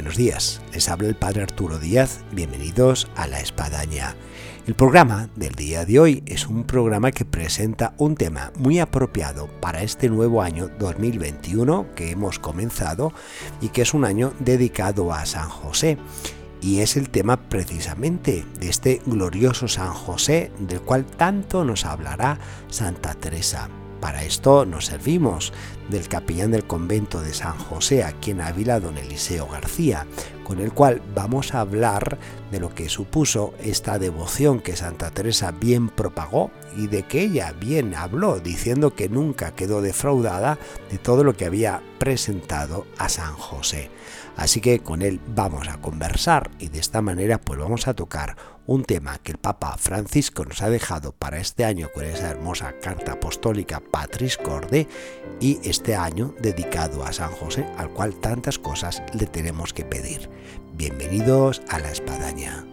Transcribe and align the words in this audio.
buenos 0.00 0.16
días. 0.16 0.62
Les 0.72 0.88
habla 0.88 1.08
el 1.08 1.14
Padre 1.14 1.42
Arturo 1.42 1.78
Díaz. 1.78 2.20
Bienvenidos 2.32 3.06
a 3.16 3.26
La 3.26 3.38
Espadaña. 3.38 4.16
El 4.66 4.74
programa 4.74 5.28
del 5.36 5.54
día 5.54 5.84
de 5.84 6.00
hoy 6.00 6.22
es 6.24 6.46
un 6.46 6.64
programa 6.64 7.12
que 7.12 7.26
presenta 7.26 7.92
un 7.98 8.14
tema 8.14 8.50
muy 8.56 8.78
apropiado 8.78 9.48
para 9.60 9.82
este 9.82 10.08
nuevo 10.08 10.40
año 10.40 10.70
2021 10.78 11.88
que 11.94 12.12
hemos 12.12 12.38
comenzado 12.38 13.12
y 13.60 13.68
que 13.68 13.82
es 13.82 13.92
un 13.92 14.06
año 14.06 14.32
dedicado 14.38 15.12
a 15.12 15.26
San 15.26 15.50
José. 15.50 15.98
Y 16.62 16.80
es 16.80 16.96
el 16.96 17.10
tema 17.10 17.36
precisamente 17.36 18.46
de 18.58 18.70
este 18.70 19.02
glorioso 19.04 19.68
San 19.68 19.92
José 19.92 20.50
del 20.60 20.80
cual 20.80 21.04
tanto 21.04 21.62
nos 21.62 21.84
hablará 21.84 22.38
Santa 22.70 23.12
Teresa. 23.12 23.68
Para 24.00 24.24
esto 24.24 24.64
nos 24.64 24.86
servimos 24.86 25.52
del 25.90 26.08
capellán 26.08 26.52
del 26.52 26.64
convento 26.64 27.20
de 27.20 27.34
San 27.34 27.58
José 27.58 28.02
aquí 28.02 28.30
en 28.30 28.40
Ávila, 28.40 28.80
don 28.80 28.96
Eliseo 28.96 29.46
García, 29.46 30.06
con 30.44 30.58
el 30.60 30.72
cual 30.72 31.02
vamos 31.14 31.54
a 31.54 31.60
hablar 31.60 32.18
de 32.50 32.60
lo 32.60 32.74
que 32.74 32.88
supuso 32.88 33.52
esta 33.62 33.98
devoción 33.98 34.60
que 34.60 34.74
Santa 34.74 35.10
Teresa 35.10 35.52
bien 35.52 35.88
propagó 35.88 36.50
y 36.76 36.86
de 36.86 37.02
que 37.02 37.22
ella 37.22 37.52
bien 37.52 37.94
habló, 37.94 38.40
diciendo 38.40 38.94
que 38.94 39.08
nunca 39.08 39.54
quedó 39.54 39.82
defraudada 39.82 40.58
de 40.90 40.98
todo 40.98 41.22
lo 41.22 41.36
que 41.36 41.44
había 41.44 41.82
presentado 41.98 42.86
a 42.98 43.08
San 43.08 43.34
José. 43.34 43.90
Así 44.36 44.60
que 44.60 44.80
con 44.80 45.02
él 45.02 45.20
vamos 45.26 45.68
a 45.68 45.80
conversar 45.80 46.50
y 46.58 46.68
de 46.68 46.78
esta 46.78 47.02
manera 47.02 47.40
pues 47.40 47.58
vamos 47.58 47.86
a 47.88 47.94
tocar 47.94 48.36
un 48.66 48.84
tema 48.84 49.18
que 49.18 49.32
el 49.32 49.38
Papa 49.38 49.76
Francisco 49.78 50.44
nos 50.44 50.62
ha 50.62 50.70
dejado 50.70 51.12
para 51.12 51.38
este 51.38 51.64
año 51.64 51.88
con 51.92 52.04
esa 52.04 52.30
hermosa 52.30 52.74
carta 52.80 53.12
apostólica 53.12 53.80
Patris 53.80 54.36
Corde 54.36 54.86
y 55.40 55.58
este 55.64 55.96
año 55.96 56.34
dedicado 56.40 57.04
a 57.04 57.12
San 57.12 57.32
José, 57.32 57.66
al 57.76 57.90
cual 57.90 58.14
tantas 58.14 58.58
cosas 58.58 59.02
le 59.12 59.26
tenemos 59.26 59.72
que 59.72 59.84
pedir. 59.84 60.30
Bienvenidos 60.74 61.62
a 61.68 61.78
la 61.80 61.90
espadaña. 61.90 62.64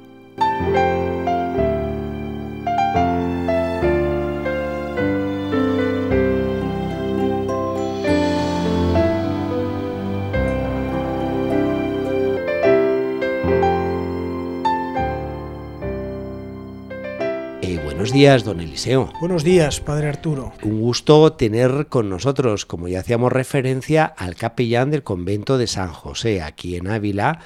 Buenos 18.07 18.21
días, 18.21 18.43
don 18.45 18.61
Eliseo. 18.61 19.11
Buenos 19.19 19.43
días, 19.43 19.81
padre 19.81 20.07
Arturo. 20.07 20.53
Un 20.63 20.79
gusto 20.79 21.33
tener 21.33 21.87
con 21.87 22.09
nosotros, 22.09 22.65
como 22.65 22.87
ya 22.87 23.01
hacíamos 23.01 23.33
referencia, 23.33 24.05
al 24.05 24.35
capellán 24.35 24.91
del 24.91 25.03
convento 25.03 25.57
de 25.57 25.67
San 25.67 25.91
José, 25.91 26.41
aquí 26.41 26.77
en 26.77 26.87
Ávila, 26.87 27.41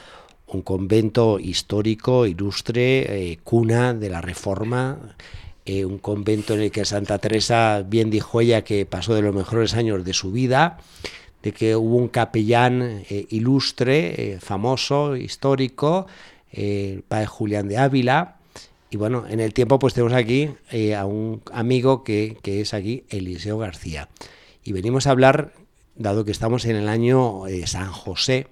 un 0.46 0.62
convento 0.62 1.40
histórico, 1.40 2.28
ilustre, 2.28 3.32
eh, 3.32 3.40
cuna 3.44 3.96
de 3.96 4.12
la 4.12 4.22
Reforma, 4.22 5.00
eh, 5.66 5.84
un 5.84 5.98
convento 5.98 6.54
en 6.54 6.62
el 6.62 6.72
que 6.72 6.86
Santa 6.86 7.18
Teresa 7.18 7.84
bien 7.84 8.12
dijo 8.12 8.40
ella 8.40 8.64
que 8.64 8.86
pasó 8.86 9.16
de 9.16 9.24
los 9.24 9.34
mejores 9.34 9.74
años 9.74 10.06
de 10.06 10.14
su 10.14 10.32
vida, 10.32 10.78
de 11.42 11.54
que 11.54 11.76
hubo 11.76 11.96
un 11.96 12.08
capellán 12.08 13.02
eh, 13.10 13.26
ilustre, 13.32 14.38
famoso, 14.40 15.16
histórico, 15.16 16.06
el 16.52 17.02
padre 17.02 17.26
Julián 17.26 17.68
de 17.68 17.80
Ávila, 17.80 18.41
y 18.92 18.98
bueno, 18.98 19.26
en 19.28 19.40
el 19.40 19.54
tiempo 19.54 19.80
pues 19.80 19.94
tenemos 19.94 20.14
aquí 20.14 20.50
eh, 20.70 20.96
a 20.96 21.06
un 21.06 21.42
amigo 21.54 22.04
que, 22.04 22.38
es 22.44 22.74
aquí 22.74 23.06
Eliseo 23.10 23.58
García. 23.58 24.10
Y 24.64 24.74
venimos 24.74 25.08
a 25.08 25.12
hablar, 25.12 25.54
dado 25.96 26.26
que 26.26 26.32
estamos 26.32 26.66
en 26.66 26.76
el 26.76 26.90
año 26.90 27.44
de 27.46 27.66
San 27.68 27.90
José, 27.90 28.48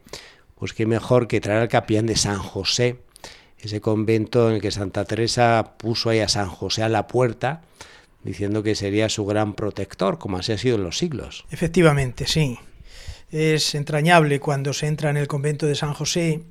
pues 0.55 0.71
qué 0.71 0.85
mejor 0.85 1.27
que 1.27 1.41
traer 1.41 1.59
al 1.59 1.67
capellán 1.67 2.05
de 2.05 2.15
San 2.15 2.39
José, 2.39 3.01
ese 3.59 3.81
convento 3.81 4.47
en 4.47 4.55
el 4.55 4.61
que 4.61 4.71
Santa 4.71 5.03
Teresa 5.03 5.73
puso 5.77 6.09
ahí 6.09 6.19
a 6.19 6.29
San 6.29 6.47
José 6.47 6.83
a 6.83 6.89
la 6.89 7.07
puerta, 7.07 7.63
diciendo 8.23 8.63
que 8.63 8.75
sería 8.75 9.09
su 9.09 9.25
gran 9.25 9.55
protector, 9.55 10.19
como 10.19 10.37
así 10.37 10.53
ha 10.53 10.57
sido 10.57 10.77
en 10.77 10.83
los 10.83 10.97
siglos. 10.97 11.43
Efectivamente, 11.51 12.25
sí. 12.27 12.57
Es 13.29 13.75
entrañable 13.75 14.39
cuando 14.39 14.71
se 14.71 14.87
entra 14.87 15.09
en 15.09 15.17
el 15.17 15.27
convento 15.27 15.65
de 15.65 15.75
San 15.75 15.93
José 15.93 16.43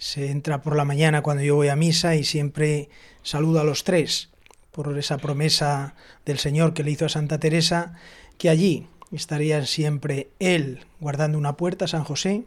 se 0.00 0.30
entra 0.30 0.62
por 0.62 0.76
la 0.76 0.86
mañana 0.86 1.20
cuando 1.20 1.44
yo 1.44 1.56
voy 1.56 1.68
a 1.68 1.76
misa 1.76 2.16
y 2.16 2.24
siempre 2.24 2.88
saludo 3.22 3.60
a 3.60 3.64
los 3.64 3.84
tres 3.84 4.30
por 4.72 4.98
esa 4.98 5.18
promesa 5.18 5.94
del 6.24 6.38
Señor 6.38 6.72
que 6.72 6.82
le 6.82 6.90
hizo 6.90 7.04
a 7.04 7.10
Santa 7.10 7.38
Teresa, 7.38 7.92
que 8.38 8.48
allí 8.48 8.86
estaría 9.12 9.64
siempre 9.66 10.30
Él 10.38 10.86
guardando 11.00 11.36
una 11.36 11.58
puerta, 11.58 11.86
San 11.86 12.04
José, 12.04 12.44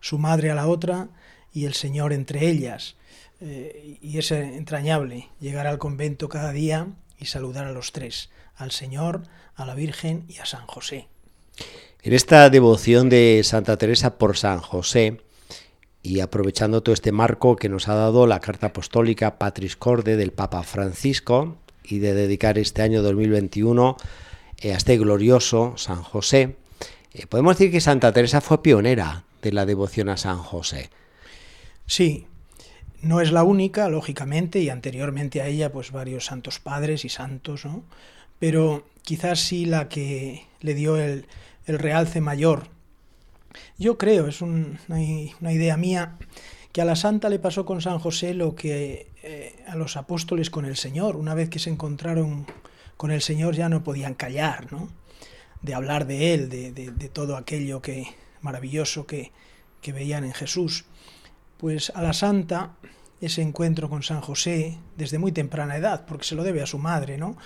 su 0.00 0.18
madre 0.18 0.50
a 0.50 0.56
la 0.56 0.66
otra 0.66 1.10
y 1.52 1.64
el 1.64 1.74
Señor 1.74 2.12
entre 2.12 2.48
ellas. 2.48 2.96
Eh, 3.40 3.98
y 4.02 4.18
es 4.18 4.32
entrañable 4.32 5.28
llegar 5.40 5.68
al 5.68 5.78
convento 5.78 6.28
cada 6.28 6.50
día 6.50 6.88
y 7.20 7.26
saludar 7.26 7.66
a 7.66 7.72
los 7.72 7.92
tres, 7.92 8.30
al 8.56 8.72
Señor, 8.72 9.22
a 9.54 9.64
la 9.64 9.76
Virgen 9.76 10.24
y 10.28 10.38
a 10.38 10.46
San 10.46 10.66
José. 10.66 11.06
En 12.02 12.14
esta 12.14 12.50
devoción 12.50 13.08
de 13.08 13.42
Santa 13.44 13.76
Teresa 13.76 14.18
por 14.18 14.36
San 14.36 14.58
José, 14.58 15.21
y 16.02 16.20
aprovechando 16.20 16.82
todo 16.82 16.92
este 16.92 17.12
marco 17.12 17.56
que 17.56 17.68
nos 17.68 17.88
ha 17.88 17.94
dado 17.94 18.26
la 18.26 18.40
carta 18.40 18.68
apostólica 18.68 19.38
Patris 19.38 19.76
Corde 19.76 20.16
del 20.16 20.32
Papa 20.32 20.62
Francisco 20.62 21.56
y 21.84 21.98
de 21.98 22.14
dedicar 22.14 22.58
este 22.58 22.82
año 22.82 23.02
2021 23.02 23.96
eh, 24.58 24.72
a 24.72 24.76
este 24.76 24.98
glorioso 24.98 25.74
San 25.76 26.02
José, 26.02 26.56
eh, 27.14 27.26
podemos 27.26 27.56
decir 27.56 27.70
que 27.70 27.80
Santa 27.80 28.12
Teresa 28.12 28.40
fue 28.40 28.62
pionera 28.62 29.24
de 29.42 29.52
la 29.52 29.66
devoción 29.66 30.08
a 30.08 30.16
San 30.16 30.38
José. 30.38 30.90
Sí, 31.86 32.26
no 33.00 33.20
es 33.20 33.32
la 33.32 33.42
única, 33.42 33.88
lógicamente, 33.88 34.60
y 34.60 34.70
anteriormente 34.70 35.42
a 35.42 35.48
ella, 35.48 35.72
pues 35.72 35.90
varios 35.90 36.26
santos 36.26 36.60
padres 36.60 37.04
y 37.04 37.08
santos, 37.08 37.64
¿no? 37.64 37.82
Pero 38.38 38.86
quizás 39.02 39.40
sí 39.40 39.66
la 39.66 39.88
que 39.88 40.46
le 40.60 40.74
dio 40.74 40.96
el, 40.96 41.26
el 41.66 41.78
realce 41.78 42.20
mayor 42.20 42.68
yo 43.78 43.98
creo, 43.98 44.26
es 44.26 44.42
una, 44.42 44.78
idea 45.52 45.76
mía, 45.76 46.16
que 46.72 46.82
a 46.82 46.84
la 46.84 46.96
santa 46.96 47.28
le 47.28 47.38
pasó 47.38 47.64
con 47.64 47.80
San 47.80 47.98
José 47.98 48.34
lo 48.34 48.54
que 48.54 49.10
eh, 49.22 49.62
a 49.66 49.76
los 49.76 49.96
apóstoles 49.96 50.50
con 50.50 50.64
el 50.64 50.76
Señor. 50.76 51.16
Una 51.16 51.34
vez 51.34 51.48
que 51.48 51.58
se 51.58 51.70
encontraron 51.70 52.46
con 52.96 53.10
el 53.10 53.22
Señor 53.22 53.54
ya 53.54 53.68
no 53.68 53.84
podían 53.84 54.14
callar, 54.14 54.72
¿no? 54.72 54.88
De 55.60 55.74
hablar 55.74 56.06
de 56.06 56.34
Él, 56.34 56.48
de, 56.48 57.10
todo 57.12 57.36
aquello 57.36 57.80
que 57.82 58.06
maravilloso 58.40 59.06
que, 59.06 59.30
que 59.80 59.92
veían 59.92 60.24
en 60.24 60.32
Jesús. 60.32 60.86
Pues 61.58 61.92
a 61.94 62.02
la 62.02 62.12
santa 62.12 62.74
ese 63.20 63.42
encuentro 63.42 63.88
con 63.88 64.02
San 64.02 64.20
José 64.20 64.78
desde 64.96 65.18
muy 65.18 65.30
temprana 65.30 65.76
edad, 65.76 66.04
porque 66.06 66.24
se 66.24 66.34
lo 66.34 66.42
debe 66.42 66.62
a 66.62 66.66
su 66.66 66.78
madre, 66.78 67.18
¿no? 67.18 67.36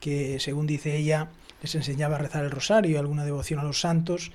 que 0.00 0.38
según 0.40 0.66
dice 0.66 0.96
ella, 0.96 1.30
les 1.62 1.74
enseñaba 1.74 2.16
a 2.16 2.18
rezar 2.18 2.44
el 2.44 2.50
rosario, 2.50 2.98
alguna 2.98 3.24
devoción 3.24 3.60
a 3.60 3.64
los 3.64 3.80
santos, 3.80 4.30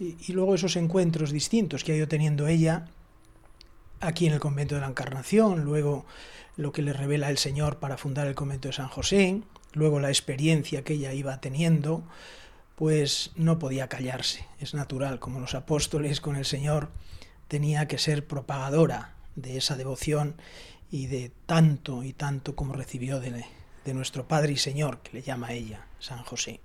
y, 0.00 0.32
luego 0.32 0.54
esos 0.54 0.76
encuentros 0.76 1.30
distintos 1.30 1.84
que 1.84 1.92
ha 1.92 1.96
ido 1.96 2.08
teniendo 2.08 2.46
ella 2.46 2.86
aquí 4.00 4.26
en 4.26 4.32
el 4.32 4.40
convento 4.40 4.74
de 4.74 4.80
la 4.80 4.86
Encarnación, 4.88 5.62
luego 5.62 6.06
lo 6.56 6.72
que 6.72 6.80
le 6.80 6.94
revela 6.94 7.28
el 7.28 7.36
Señor 7.36 7.78
para 7.78 7.98
fundar 7.98 8.26
el 8.26 8.34
convento 8.34 8.68
de 8.68 8.72
San 8.72 8.88
José, 8.88 9.42
luego 9.74 10.00
la 10.00 10.08
experiencia 10.08 10.82
que 10.82 10.94
ella 10.94 11.12
iba 11.12 11.40
teniendo, 11.42 12.02
pues 12.76 13.32
no 13.36 13.58
podía 13.58 13.88
callarse. 13.88 14.46
Es 14.58 14.72
natural, 14.72 15.20
como 15.20 15.38
los 15.38 15.54
apóstoles 15.54 16.22
con 16.22 16.34
el 16.36 16.46
Señor, 16.46 16.88
tenía 17.46 17.86
que 17.86 17.98
ser 17.98 18.26
propagadora 18.26 19.14
de 19.36 19.58
esa 19.58 19.76
devoción 19.76 20.36
y 20.90 21.08
de 21.08 21.30
tanto 21.44 22.02
y 22.02 22.14
tanto 22.14 22.56
como 22.56 22.72
recibió 22.72 23.20
de, 23.20 23.44
de 23.84 23.94
nuestro 23.94 24.26
Padre 24.26 24.52
y 24.52 24.56
Señor, 24.56 25.00
que 25.02 25.12
le 25.12 25.22
llama 25.22 25.52
ella, 25.52 25.86
San 25.98 26.24
José. 26.24 26.60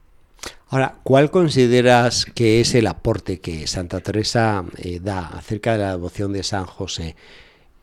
Ahora, 0.69 0.97
¿cuál 1.03 1.29
consideras 1.29 2.25
que 2.25 2.59
es 2.59 2.73
el 2.75 2.87
aporte 2.87 3.39
que 3.39 3.67
Santa 3.67 4.01
Teresa 4.01 4.65
eh, 4.77 4.99
da 5.01 5.27
acerca 5.27 5.73
de 5.73 5.77
la 5.77 5.91
devoción 5.91 6.33
de 6.33 6.43
San 6.43 6.65
José, 6.65 7.15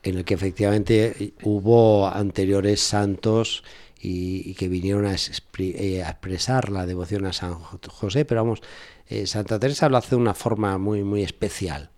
en 0.03 0.19
el 0.19 0.25
que 0.25 0.35
efectivamente 0.35 1.33
hubo 1.45 2.09
anteriores 2.09 2.81
santos 2.81 3.63
y, 4.01 4.55
que 4.55 4.69
vinieron 4.69 5.07
eh, 5.07 6.03
a, 6.03 6.11
expresar 6.11 6.71
la 6.71 6.85
devoción 6.85 7.25
a 7.25 7.33
San 7.33 7.55
José, 7.55 8.25
pero 8.25 8.43
vamos, 8.43 8.61
eh, 9.09 9.27
Santa 9.29 9.61
Teresa 9.61 9.89
lo 9.89 9.97
hace 9.97 10.11
de 10.11 10.17
una 10.17 10.35
forma 10.35 10.77
muy, 10.77 11.05
muy 11.05 11.23
especial. 11.23 11.89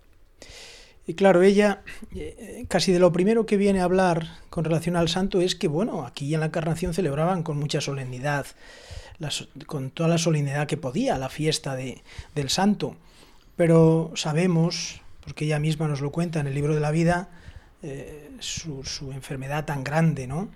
Y 1.07 1.15
claro, 1.15 1.43
ella 1.43 1.83
casi 2.69 2.93
de 2.93 2.99
lo 2.99 3.13
primero 3.13 3.47
que 3.47 3.57
viene 3.57 3.81
a 3.81 3.85
hablar 3.85 4.39
con 4.49 4.65
relación 4.65 4.97
al 4.97 5.09
santo 5.09 5.41
es 5.41 5.55
que, 5.55 5.69
bueno, 5.69 6.07
aquí 6.07 6.33
en 6.33 6.41
la 6.41 6.47
Encarnación 6.47 6.95
celebraban 6.95 7.43
con 7.43 7.59
mucha 7.59 7.81
solemnidad 7.81 8.47
con 9.67 9.91
toda 9.91 10.09
la 10.09 10.19
solemnidad 10.19 10.67
que 10.67 10.77
podía 10.77 11.19
la 11.19 11.29
fiesta 11.29 11.77
de, 11.77 12.03
del 12.35 12.51
santo. 12.51 12.97
Pero 13.57 14.13
sabemos, 14.15 15.01
porque 15.23 15.45
ella 15.45 15.59
misma 15.59 15.89
nos 15.89 16.01
lo 16.01 16.11
cuenta 16.11 16.41
en 16.41 16.47
el 16.47 16.55
libro 16.55 16.75
de 16.75 16.81
la 16.81 16.91
vida, 16.91 17.29
eh, 17.83 18.31
su, 18.41 18.83
su, 18.85 19.13
enfermedad 19.13 19.65
tan 19.65 19.85
grande, 19.85 20.27
¿no? 20.27 20.49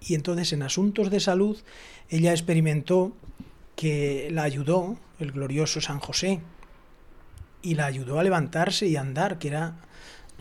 Y 0.00 0.14
entonces 0.14 0.52
en 0.52 0.62
asuntos 0.62 1.10
de 1.10 1.20
salud 1.20 1.58
ella 2.10 2.32
experimentó 2.32 3.12
que 3.76 4.28
la 4.30 4.42
ayudó 4.42 4.98
el 5.18 5.32
glorioso 5.32 5.80
San 5.80 6.00
José 6.00 6.40
y 7.62 7.74
la 7.74 7.86
ayudó 7.86 8.18
a 8.18 8.24
levantarse 8.24 8.86
y 8.86 8.96
andar, 8.96 9.38
que 9.38 9.48
era 9.48 9.76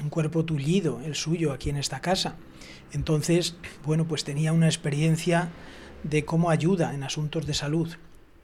un 0.02 0.10
cuerpo 0.10 0.44
tullido, 0.44 1.00
el 1.02 1.16
suyo, 1.16 1.54
aquí 1.54 1.70
en 1.70 1.78
esta 1.78 2.02
casa. 2.02 2.36
Entonces, 2.92 3.56
bueno, 3.86 4.06
pues 4.06 4.24
tenía 4.24 4.52
una 4.54 4.66
experiencia 4.66 5.50
de 6.04 6.26
cómo 6.26 6.50
ayuda 6.50 6.94
en 6.94 7.04
asuntos 7.04 7.46
de 7.46 7.54
salud. 7.54 7.90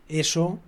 Eso 0.10 0.60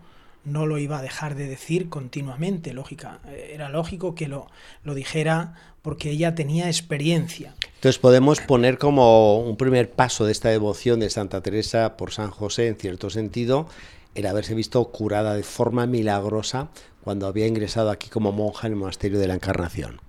no 0.46 0.66
lo 0.66 0.78
iba 0.78 1.00
a 1.00 1.02
dejar 1.02 1.36
de 1.36 1.48
decir 1.48 1.90
continuamente, 1.90 2.74
lógica. 2.74 3.20
Era 3.52 3.70
lógico 3.70 4.16
que 4.16 4.28
lo, 4.28 4.48
lo 4.84 4.94
dijera 4.94 5.56
porque 5.82 6.10
ella 6.12 6.36
tenía 6.36 6.68
experiencia. 6.68 7.56
Entonces 7.76 8.00
podemos 8.00 8.40
poner 8.42 8.78
como 8.78 9.40
un 9.40 9.58
primer 9.58 9.92
paso 9.92 10.26
de 10.26 10.32
esta 10.32 10.50
devoción 10.50 11.00
de 11.00 11.10
Santa 11.10 11.42
Teresa 11.42 11.98
por 11.98 12.12
San 12.12 12.32
José, 12.32 12.68
en 12.68 12.76
cierto 12.76 13.10
sentido, 13.10 13.68
el 14.16 14.26
haberse 14.26 14.56
visto 14.56 14.84
curada 14.92 15.36
de 15.36 15.44
forma 15.44 15.86
milagrosa 15.86 16.70
cuando 17.04 17.28
había 17.28 17.48
ingresado 17.48 17.90
aquí 17.90 18.10
como 18.10 18.32
monja 18.32 18.68
en 18.68 18.74
el 18.74 18.80
monasterio 18.80 19.20
de 19.20 19.28
la 19.28 19.36
Encarnación. 19.36 20.02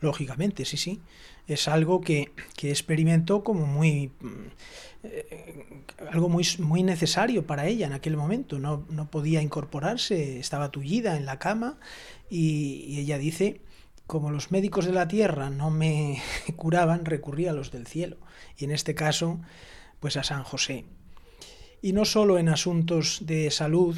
Lógicamente, 0.00 0.64
sí, 0.64 0.76
sí. 0.76 1.00
Es 1.46 1.66
algo 1.66 2.00
que, 2.00 2.32
que 2.56 2.70
experimentó 2.70 3.42
como 3.42 3.66
muy 3.66 4.12
eh, 5.02 5.84
algo 6.10 6.28
muy, 6.28 6.46
muy 6.58 6.82
necesario 6.82 7.46
para 7.46 7.66
ella 7.66 7.86
en 7.86 7.92
aquel 7.92 8.16
momento. 8.16 8.58
No, 8.58 8.84
no 8.90 9.10
podía 9.10 9.42
incorporarse, 9.42 10.38
estaba 10.38 10.70
tullida 10.70 11.16
en 11.16 11.26
la 11.26 11.38
cama 11.38 11.78
y, 12.28 12.84
y, 12.86 13.00
ella 13.00 13.18
dice, 13.18 13.60
como 14.06 14.30
los 14.30 14.50
médicos 14.50 14.86
de 14.86 14.92
la 14.92 15.08
tierra 15.08 15.50
no 15.50 15.70
me 15.70 16.20
curaban, 16.56 17.04
recurría 17.04 17.50
a 17.50 17.54
los 17.54 17.70
del 17.70 17.86
cielo. 17.86 18.18
Y 18.56 18.64
en 18.64 18.72
este 18.72 18.94
caso, 18.94 19.40
pues 20.00 20.16
a 20.16 20.24
San 20.24 20.44
José. 20.44 20.84
Y 21.82 21.92
no 21.92 22.04
solo 22.04 22.38
en 22.38 22.48
asuntos 22.48 23.20
de 23.24 23.50
salud, 23.50 23.96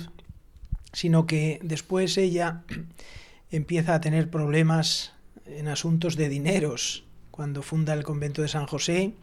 sino 0.93 1.27
que 1.27 1.59
después 1.63 2.17
ella 2.19 2.63
empieza 3.51 3.95
a 3.95 4.01
tener 4.01 4.31
problemas 4.31 5.13
en 5.47 5.69
asuntos 5.69 6.17
de 6.17 6.29
dineros. 6.29 7.05
Cuando 7.31 7.63
funda 7.63 7.95
el 7.95 8.05
convento 8.05 8.43
de 8.43 8.49
San 8.49 8.67
José, 8.67 9.15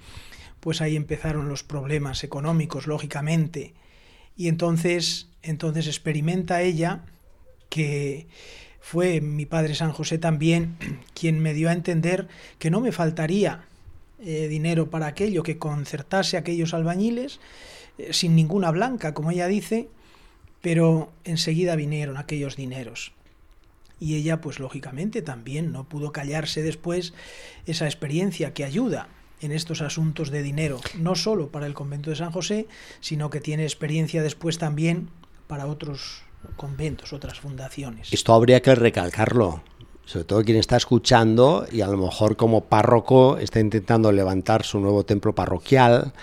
pues 0.59 0.81
ahí 0.81 0.95
empezaron 0.95 1.49
los 1.49 1.63
problemas 1.63 2.23
económicos, 2.23 2.87
lógicamente. 2.87 3.73
Y 4.35 4.47
entonces, 4.47 5.29
entonces 5.41 5.87
experimenta 5.87 6.61
ella 6.61 7.05
que 7.69 8.27
fue 8.79 9.21
mi 9.21 9.45
padre 9.45 9.75
San 9.75 9.91
José 9.91 10.17
también 10.17 10.77
quien 11.13 11.39
me 11.39 11.53
dio 11.53 11.69
a 11.69 11.73
entender 11.73 12.27
que 12.57 12.71
no 12.71 12.81
me 12.81 12.91
faltaría 12.91 13.65
eh, 14.19 14.47
dinero 14.47 14.89
para 14.89 15.07
aquello, 15.07 15.43
que 15.43 15.57
concertase 15.57 16.37
aquellos 16.37 16.73
albañiles 16.73 17.39
eh, 17.97 18.13
sin 18.13 18.35
ninguna 18.35 18.71
blanca, 18.71 19.13
como 19.13 19.31
ella 19.31 19.47
dice, 19.47 19.87
pero 20.61 21.11
enseguida 21.23 21.75
vinieron 21.75 22.17
aquellos 22.17 22.55
dineros. 22.55 23.13
Y 23.99 24.15
ella, 24.15 24.39
pues 24.39 24.59
lógicamente 24.59 25.21
también 25.21 25.71
no 25.71 25.87
pudo 25.87 26.11
callarse 26.11 26.63
después 26.63 27.13
esa 27.65 27.85
experiencia 27.85 28.53
que 28.53 28.63
ayuda 28.63 29.09
en 29.41 29.51
estos 29.51 29.81
asuntos 29.81 30.31
de 30.31 30.43
dinero, 30.43 30.79
no 30.97 31.15
solo 31.15 31.49
para 31.49 31.65
el 31.65 31.73
convento 31.73 32.09
de 32.09 32.15
San 32.15 32.31
José, 32.31 32.67
sino 32.99 33.29
que 33.29 33.39
tiene 33.39 33.63
experiencia 33.63 34.21
después 34.21 34.57
también 34.57 35.09
para 35.47 35.65
otros 35.65 36.23
conventos, 36.55 37.13
otras 37.13 37.39
fundaciones. 37.39 38.11
Esto 38.11 38.33
habría 38.33 38.61
que 38.61 38.75
recalcarlo, 38.75 39.61
sobre 40.05 40.25
todo 40.25 40.43
quien 40.43 40.57
está 40.57 40.77
escuchando 40.77 41.65
y 41.71 41.81
a 41.81 41.87
lo 41.87 41.97
mejor 41.97 42.35
como 42.35 42.65
párroco 42.65 43.37
está 43.37 43.59
intentando 43.59 44.11
levantar 44.11 44.63
su 44.63 44.79
nuevo 44.79 45.05
templo 45.05 45.33
parroquial 45.33 46.13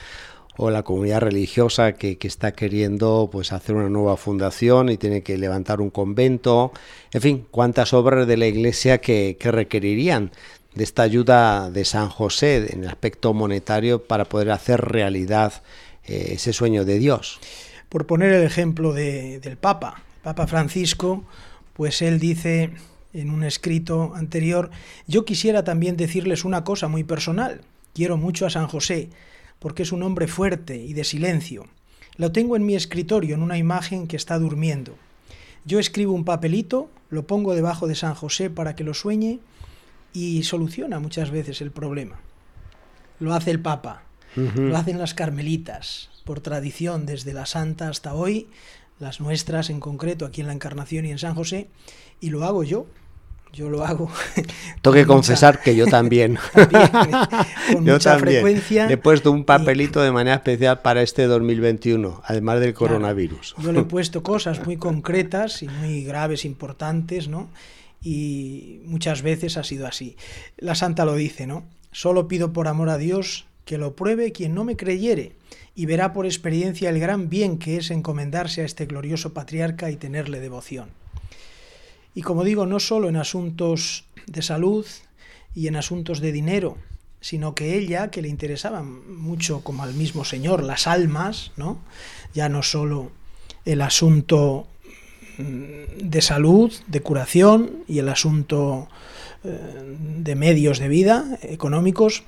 o 0.59 0.71
la 0.71 0.83
comunidad 0.83 1.21
religiosa 1.21 1.93
que, 1.93 2.17
que, 2.17 2.29
está 2.29 2.53
queriendo 2.53 3.29
pues 3.31 3.53
hacer 3.53 3.77
una 3.77 3.91
nueva 3.91 4.17
fundación 4.17 4.89
y 4.89 4.97
tiene 4.97 5.23
que 5.23 5.37
levantar 5.37 5.81
un 5.81 5.91
convento, 5.91 6.73
en 7.13 7.21
fin, 7.21 7.47
cuántas 7.51 7.93
obras 7.93 8.27
de 8.27 8.37
la 8.37 8.47
iglesia 8.47 8.99
que, 8.99 9.37
que 9.39 9.53
requerirían 9.53 10.31
de 10.77 10.85
esta 10.85 11.03
ayuda 11.03 11.71
de 11.71 11.85
San 11.85 12.11
José 12.11 12.73
en 12.73 12.85
el 12.85 12.89
aspecto 12.89 13.33
monetario 13.33 14.05
para 14.05 14.27
poder 14.27 14.51
hacer 14.51 14.81
realidad 14.81 15.63
eh, 16.05 16.35
ese 16.35 16.53
sueño 16.53 16.85
de 16.85 16.99
Dios. 16.99 17.41
Por 17.89 18.07
poner 18.07 18.33
el 18.33 18.43
ejemplo 18.43 18.93
de, 18.93 19.41
del 19.41 19.57
Papa, 19.57 20.03
Papa 20.23 20.47
Francisco, 20.47 21.25
pues 21.73 22.03
él 22.03 22.21
dice 22.21 22.73
en 23.15 23.31
un 23.31 23.43
escrito 23.43 24.13
anterior, 24.15 24.71
yo 25.07 25.25
quisiera 25.25 25.65
también 25.65 25.97
decirles 25.97 26.45
una 26.45 26.63
cosa 26.63 26.89
muy 26.89 27.05
personal. 27.05 27.63
Quiero 27.95 28.19
mucho 28.19 28.45
a 28.45 28.51
San 28.51 28.69
José, 28.69 29.09
porque 29.59 29.83
es 29.83 29.93
un 29.93 30.03
hombre 30.03 30.29
fuerte 30.29 30.77
y 30.77 30.93
de 30.93 31.05
silencio. 31.05 31.67
Lo 32.19 32.33
tengo 32.33 32.55
en 32.55 32.67
mi 32.67 32.75
escritorio 32.75 33.35
en 33.35 33.43
una 33.43 33.57
imagen 33.57 34.07
que 34.07 34.17
está 34.17 34.39
durmiendo. 34.39 34.95
Yo 35.65 35.79
escribo 35.79 36.13
un 36.13 36.27
papelito, 36.27 36.91
lo 37.09 37.27
pongo 37.27 37.55
debajo 37.55 37.87
de 37.87 37.95
San 37.95 38.15
José 38.15 38.51
para 38.51 38.77
que 38.77 38.85
lo 38.85 38.93
sueñe 38.93 39.39
y 40.17 40.45
soluciona 40.45 40.99
muchas 40.99 41.31
veces 41.31 41.61
el 41.61 41.71
problema. 41.71 42.17
Lo 43.21 43.35
hace 43.35 43.51
el 43.51 43.61
Papa, 43.61 44.03
uh 44.35 44.41
-huh. 44.41 44.69
lo 44.71 44.77
hacen 44.79 44.99
las 44.99 45.13
carmelitas, 45.13 46.09
por 46.25 46.41
tradición 46.41 47.05
desde 47.05 47.35
la 47.35 47.45
Santa 47.45 47.91
hasta 47.91 48.15
hoy, 48.15 48.49
las 48.99 49.21
nuestras 49.21 49.69
en 49.69 49.79
concreto 49.79 50.25
aquí 50.25 50.41
en 50.41 50.47
la 50.47 50.55
Encarnación 50.55 51.05
y 51.05 51.11
en 51.11 51.19
San 51.19 51.35
José, 51.35 51.69
y 52.19 52.31
lo 52.31 52.45
hago 52.45 52.65
yo. 52.65 52.87
Yo 53.53 53.71
lo 53.71 53.85
hago. 53.85 54.11
Tengo 54.83 54.95
que 54.95 55.07
confesar 55.07 55.55
mucha... 55.55 55.65
que 55.65 55.77
yo 55.77 55.87
también. 55.87 56.39
también 56.53 56.89
con 57.73 57.85
yo 57.87 57.93
mucha 57.95 58.13
también. 58.13 58.43
frecuencia. 58.43 58.87
Le 58.87 58.95
he 58.95 58.99
puesto 58.99 59.31
un 59.31 59.45
papelito 59.45 60.01
y... 60.01 60.05
de 60.05 60.13
manera 60.13 60.37
especial 60.37 60.81
para 60.81 61.01
este 61.03 61.25
2021, 61.25 62.23
además 62.25 62.61
del 62.61 62.75
coronavirus. 62.75 63.55
Claro, 63.55 63.67
yo 63.67 63.73
le 63.73 63.81
he 63.81 63.85
puesto 63.85 64.23
cosas 64.23 64.65
muy 64.67 64.77
concretas 64.77 65.63
y 65.63 65.69
muy 65.69 66.05
graves, 66.05 66.45
importantes, 66.45 67.29
¿no? 67.29 67.49
Y 68.07 68.83
muchas 68.85 69.23
veces 69.23 69.57
ha 69.57 69.65
sido 69.65 69.85
así. 69.85 70.17
La 70.59 70.77
santa 70.77 71.05
lo 71.05 71.17
dice, 71.17 71.49
¿no? 71.49 71.65
Solo 71.91 72.29
pido 72.29 72.53
por 72.53 72.69
amor 72.69 72.89
a 72.89 72.99
Dios 72.99 73.47
que 73.65 73.79
lo 73.79 73.97
pruebe 73.97 74.31
quien 74.31 74.55
no 74.55 74.63
me 74.63 74.77
creyere 74.77 75.33
y 75.75 75.87
verá 75.87 76.13
por 76.13 76.25
experiencia 76.25 76.89
el 76.89 77.01
gran 77.01 77.29
bien 77.29 77.59
que 77.59 77.79
es 77.79 77.91
encomendarse 77.91 78.63
a 78.63 78.65
este 78.65 78.87
glorioso 78.87 79.35
patriarca 79.35 79.91
y 79.91 79.97
tenerle 79.97 80.39
devoción. 80.39 80.91
Y 82.15 82.23
como 82.23 82.45
digo, 82.45 82.65
no 82.65 82.79
solo 82.79 83.09
en 83.09 83.17
asuntos 83.17 84.05
de 84.29 84.43
salud 84.43 84.87
y 85.53 85.67
en 85.67 85.75
asuntos 85.75 86.21
de 86.21 86.31
dinero, 86.31 86.79
sino 87.21 87.57
que 87.57 87.77
ella, 87.77 88.13
que 88.13 88.23
le 88.23 88.29
interesaba 88.29 88.85
mucho 88.85 89.65
como 89.65 89.83
al 89.83 89.95
mismo 89.95 90.25
Señor, 90.25 90.63
las 90.63 90.87
almas, 90.87 91.51
¿no? 91.57 91.81
Ya 92.35 92.49
no 92.49 92.63
solo 92.63 93.11
el 93.65 93.83
asunto 93.83 94.69
de 95.39 96.23
salud, 96.23 96.73
de 96.87 97.01
curación 97.01 97.85
y 97.87 97.99
el 97.99 98.09
asunto 98.09 98.89
de 99.43 100.35
medios 100.35 100.79
de 100.79 100.89
vida 100.89 101.39
económicos, 101.43 102.25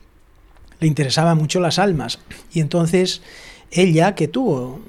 le 0.81 0.87
interesaba 0.87 1.35
mucho 1.35 1.61
las 1.61 1.79
almas. 1.79 2.21
Y 2.53 2.61
entonces 2.61 3.23
ella, 3.71 4.15
que 4.15 4.29
tuvo 4.29 4.81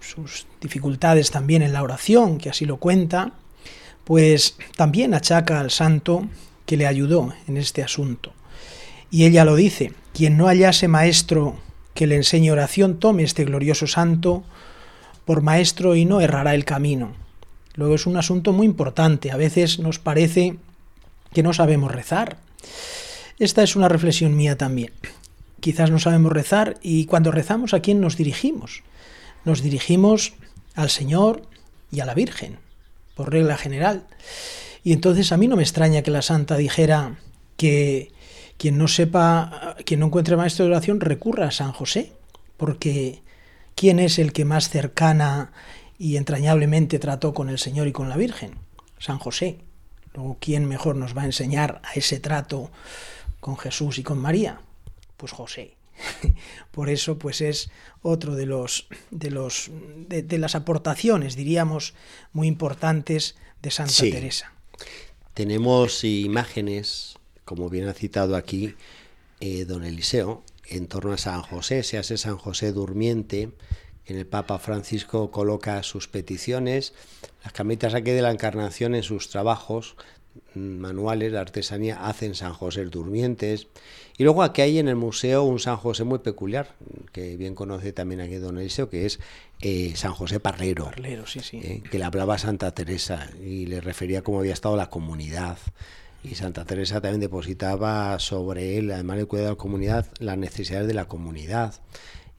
sus 0.00 0.46
dificultades 0.60 1.30
también 1.30 1.62
en 1.62 1.72
la 1.72 1.82
oración, 1.82 2.38
que 2.38 2.50
así 2.50 2.64
lo 2.64 2.76
cuenta, 2.76 3.32
pues 4.04 4.56
también 4.76 5.14
achaca 5.14 5.60
al 5.60 5.70
santo 5.70 6.26
que 6.66 6.76
le 6.76 6.86
ayudó 6.86 7.32
en 7.48 7.56
este 7.56 7.82
asunto. 7.82 8.32
Y 9.10 9.24
ella 9.24 9.44
lo 9.44 9.56
dice, 9.56 9.92
quien 10.12 10.36
no 10.36 10.46
hallase 10.46 10.88
maestro 10.88 11.56
que 11.94 12.06
le 12.06 12.16
enseñe 12.16 12.50
oración, 12.50 12.98
tome 12.98 13.22
este 13.22 13.44
glorioso 13.44 13.86
santo 13.86 14.44
por 15.24 15.42
maestro 15.42 15.96
y 15.96 16.04
no 16.04 16.20
errará 16.20 16.54
el 16.54 16.64
camino. 16.64 17.12
Luego 17.74 17.94
es 17.94 18.06
un 18.06 18.16
asunto 18.16 18.52
muy 18.52 18.66
importante. 18.66 19.30
A 19.30 19.36
veces 19.36 19.78
nos 19.78 19.98
parece 19.98 20.56
que 21.32 21.42
no 21.42 21.52
sabemos 21.52 21.90
rezar. 21.90 22.38
Esta 23.38 23.62
es 23.62 23.76
una 23.76 23.88
reflexión 23.88 24.36
mía 24.36 24.56
también. 24.56 24.92
Quizás 25.60 25.90
no 25.90 25.98
sabemos 25.98 26.32
rezar 26.32 26.78
y 26.82 27.04
cuando 27.06 27.30
rezamos 27.30 27.74
a 27.74 27.80
quién 27.80 28.00
nos 28.00 28.16
dirigimos. 28.16 28.82
Nos 29.44 29.62
dirigimos 29.62 30.34
al 30.74 30.90
Señor 30.90 31.42
y 31.90 32.00
a 32.00 32.06
la 32.06 32.14
Virgen, 32.14 32.58
por 33.14 33.30
regla 33.32 33.56
general. 33.56 34.06
Y 34.84 34.92
entonces 34.92 35.32
a 35.32 35.36
mí 35.36 35.48
no 35.48 35.56
me 35.56 35.62
extraña 35.62 36.02
que 36.02 36.10
la 36.10 36.22
santa 36.22 36.56
dijera 36.56 37.18
que 37.56 38.12
quien 38.56 38.78
no 38.78 38.88
sepa, 38.88 39.76
quien 39.84 40.00
no 40.00 40.06
encuentre 40.06 40.36
maestro 40.36 40.64
de 40.64 40.72
oración 40.72 41.00
recurra 41.00 41.48
a 41.48 41.50
San 41.50 41.72
José, 41.72 42.12
porque 42.56 43.22
¿quién 43.74 43.98
es 43.98 44.18
el 44.18 44.32
que 44.32 44.44
más 44.44 44.68
cercana 44.68 45.52
y 46.00 46.16
entrañablemente 46.16 46.98
trató 46.98 47.34
con 47.34 47.50
el 47.50 47.58
Señor 47.58 47.86
y 47.86 47.92
con 47.92 48.08
la 48.08 48.16
Virgen, 48.16 48.54
San 48.98 49.18
José. 49.18 49.58
Luego, 50.14 50.38
¿quién 50.40 50.64
mejor 50.64 50.96
nos 50.96 51.14
va 51.14 51.22
a 51.22 51.26
enseñar 51.26 51.82
a 51.84 51.92
ese 51.92 52.18
trato 52.18 52.70
con 53.38 53.58
Jesús 53.58 53.98
y 53.98 54.02
con 54.02 54.18
María? 54.18 54.62
Pues 55.18 55.32
José. 55.32 55.76
Por 56.70 56.88
eso, 56.88 57.18
pues 57.18 57.42
es 57.42 57.70
otro 58.00 58.34
de 58.34 58.46
los 58.46 58.86
de 59.10 59.30
los 59.30 59.70
de, 60.08 60.38
las 60.38 60.54
aportaciones, 60.54 61.36
diríamos, 61.36 61.92
muy 62.32 62.48
importantes 62.48 63.36
de 63.60 63.70
Santa 63.70 64.00
Teresa. 64.00 64.54
Tenemos 65.34 66.02
imágenes, 66.02 67.18
como 67.44 67.68
bien 67.68 67.86
ha 67.88 67.92
citado 67.92 68.36
aquí 68.36 68.74
eh, 69.40 69.66
don 69.66 69.84
Eliseo, 69.84 70.44
en 70.66 70.86
torno 70.86 71.12
a 71.12 71.18
San 71.18 71.42
José, 71.42 71.82
se 71.82 71.98
hace 71.98 72.16
San 72.16 72.38
José 72.38 72.72
durmiente, 72.72 73.42
en 73.42 73.50
el 74.16 74.26
Papa 74.26 74.58
Francisco 74.58 75.30
coloca 75.30 75.82
sus 75.82 76.08
peticiones, 76.08 76.94
las 77.44 77.52
camitas 77.52 77.94
aquí 77.94 78.10
de 78.10 78.22
la 78.22 78.30
Encarnación 78.30 78.94
en 78.94 79.02
sus 79.02 79.28
trabajos 79.28 79.96
manuales 80.54 81.32
de 81.32 81.38
artesanía 81.38 82.06
hacen 82.06 82.34
San 82.34 82.52
José 82.52 82.84
durmientes. 82.84 83.68
Y 84.18 84.24
luego 84.24 84.42
aquí 84.42 84.62
hay 84.62 84.78
en 84.78 84.88
el 84.88 84.96
museo 84.96 85.44
un 85.44 85.58
San 85.58 85.76
José 85.76 86.04
muy 86.04 86.18
peculiar, 86.18 86.74
que 87.12 87.36
bien 87.36 87.54
conoce 87.54 87.92
también 87.92 88.20
aquí 88.20 88.34
don 88.34 88.58
Eliseo, 88.58 88.90
que 88.90 89.06
es 89.06 89.18
eh, 89.60 89.92
San 89.96 90.12
José 90.12 90.40
Parlero, 90.40 90.86
Parlero 90.86 91.26
sí, 91.26 91.40
sí. 91.40 91.58
Eh, 91.62 91.82
que 91.90 91.98
le 91.98 92.04
hablaba 92.04 92.34
a 92.34 92.38
Santa 92.38 92.72
Teresa 92.74 93.30
y 93.42 93.66
le 93.66 93.80
refería 93.80 94.22
cómo 94.22 94.40
había 94.40 94.52
estado 94.52 94.76
la 94.76 94.90
comunidad. 94.90 95.58
Y 96.22 96.34
Santa 96.34 96.66
Teresa 96.66 97.00
también 97.00 97.20
depositaba 97.20 98.18
sobre 98.18 98.76
él, 98.76 98.90
además 98.90 99.16
del 99.16 99.26
cuidado 99.26 99.48
de 99.48 99.54
la 99.54 99.58
comunidad, 99.58 100.06
las 100.18 100.36
necesidades 100.36 100.86
de 100.86 100.92
la 100.94 101.06
comunidad 101.06 101.80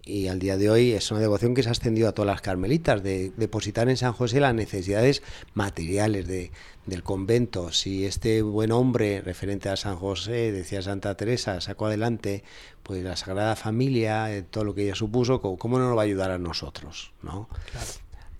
y 0.05 0.27
al 0.27 0.39
día 0.39 0.57
de 0.57 0.69
hoy 0.69 0.91
es 0.91 1.11
una 1.11 1.19
devoción 1.19 1.53
que 1.53 1.63
se 1.63 1.69
ha 1.69 1.71
extendido 1.71 2.09
a 2.09 2.13
todas 2.13 2.27
las 2.27 2.41
carmelitas, 2.41 3.03
de 3.03 3.31
depositar 3.37 3.87
en 3.89 3.97
San 3.97 4.13
José 4.13 4.39
las 4.39 4.55
necesidades 4.55 5.21
materiales 5.53 6.27
de, 6.27 6.51
del 6.85 7.03
convento. 7.03 7.71
Si 7.71 8.05
este 8.05 8.41
buen 8.41 8.71
hombre 8.71 9.21
referente 9.21 9.69
a 9.69 9.77
San 9.77 9.97
José, 9.97 10.51
decía 10.51 10.81
Santa 10.81 11.15
Teresa, 11.15 11.61
sacó 11.61 11.85
adelante 11.85 12.43
pues 12.83 13.03
la 13.03 13.15
Sagrada 13.15 13.55
Familia, 13.55 14.33
eh, 14.33 14.41
todo 14.41 14.63
lo 14.63 14.73
que 14.73 14.83
ella 14.83 14.95
supuso, 14.95 15.41
¿cómo 15.41 15.77
no 15.77 15.87
nos 15.87 15.97
va 15.97 16.01
a 16.01 16.05
ayudar 16.05 16.31
a 16.31 16.39
nosotros? 16.39 17.11
¿no? 17.21 17.47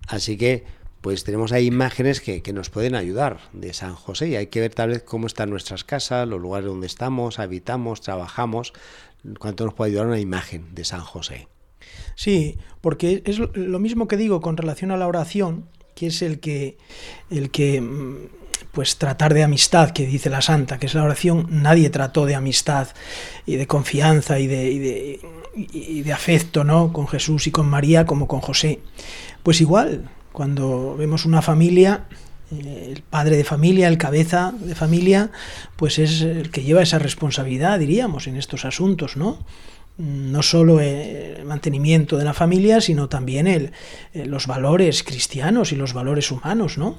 Así 0.08 0.36
que 0.36 0.64
pues 1.00 1.24
tenemos 1.24 1.50
ahí 1.50 1.66
imágenes 1.66 2.20
que, 2.20 2.42
que, 2.42 2.52
nos 2.52 2.70
pueden 2.70 2.94
ayudar 2.94 3.40
de 3.52 3.72
San 3.72 3.96
José 3.96 4.28
y 4.28 4.36
hay 4.36 4.46
que 4.46 4.60
ver 4.60 4.72
tal 4.72 4.90
vez 4.90 5.02
cómo 5.02 5.26
están 5.26 5.50
nuestras 5.50 5.82
casas, 5.82 6.28
los 6.28 6.40
lugares 6.40 6.68
donde 6.68 6.86
estamos, 6.86 7.40
habitamos, 7.40 8.00
trabajamos, 8.00 8.72
cuánto 9.38 9.64
nos 9.64 9.74
puede 9.74 9.90
ayudar 9.90 10.06
una 10.06 10.20
imagen 10.20 10.74
de 10.74 10.84
San 10.84 11.00
José. 11.00 11.48
Sí, 12.14 12.58
porque 12.80 13.22
es 13.24 13.38
lo 13.38 13.78
mismo 13.78 14.08
que 14.08 14.16
digo 14.16 14.40
con 14.40 14.56
relación 14.56 14.90
a 14.90 14.96
la 14.96 15.08
oración, 15.08 15.68
que 15.94 16.08
es 16.08 16.22
el 16.22 16.40
que, 16.40 16.78
el 17.30 17.50
que 17.50 17.80
mm, 17.80 18.16
pues 18.72 18.96
tratar 18.96 19.34
de 19.34 19.42
amistad, 19.42 19.90
que 19.90 20.06
dice 20.06 20.30
la 20.30 20.42
santa, 20.42 20.78
que 20.78 20.86
es 20.86 20.94
la 20.94 21.04
oración, 21.04 21.46
nadie 21.50 21.90
trató 21.90 22.26
de 22.26 22.34
amistad 22.34 22.88
y 23.46 23.56
de 23.56 23.66
confianza 23.66 24.38
y 24.38 24.46
de, 24.46 24.70
y 24.70 24.78
de, 24.78 25.20
y 25.54 26.02
de 26.02 26.12
afecto 26.12 26.64
¿no? 26.64 26.92
con 26.92 27.06
Jesús 27.08 27.46
y 27.46 27.50
con 27.50 27.68
María 27.68 28.06
como 28.06 28.26
con 28.26 28.40
José. 28.40 28.80
Pues 29.42 29.60
igual, 29.60 30.10
cuando 30.32 30.96
vemos 30.96 31.26
una 31.26 31.42
familia, 31.42 32.06
el 32.60 33.02
padre 33.08 33.36
de 33.36 33.44
familia, 33.44 33.88
el 33.88 33.98
cabeza 33.98 34.52
de 34.60 34.74
familia, 34.74 35.30
pues 35.76 35.98
es 35.98 36.22
el 36.22 36.50
que 36.50 36.62
lleva 36.62 36.82
esa 36.82 36.98
responsabilidad, 36.98 37.78
diríamos, 37.78 38.26
en 38.26 38.36
estos 38.36 38.64
asuntos, 38.64 39.16
¿no? 39.16 39.44
no 39.98 40.42
solo 40.42 40.80
el 40.80 41.44
mantenimiento 41.44 42.16
de 42.16 42.24
la 42.24 42.34
familia, 42.34 42.80
sino 42.80 43.08
también 43.08 43.46
el, 43.46 43.72
eh, 44.14 44.24
los 44.26 44.46
valores 44.46 45.02
cristianos 45.02 45.70
y 45.72 45.76
los 45.76 45.92
valores 45.92 46.30
humanos, 46.30 46.78
¿no? 46.78 46.98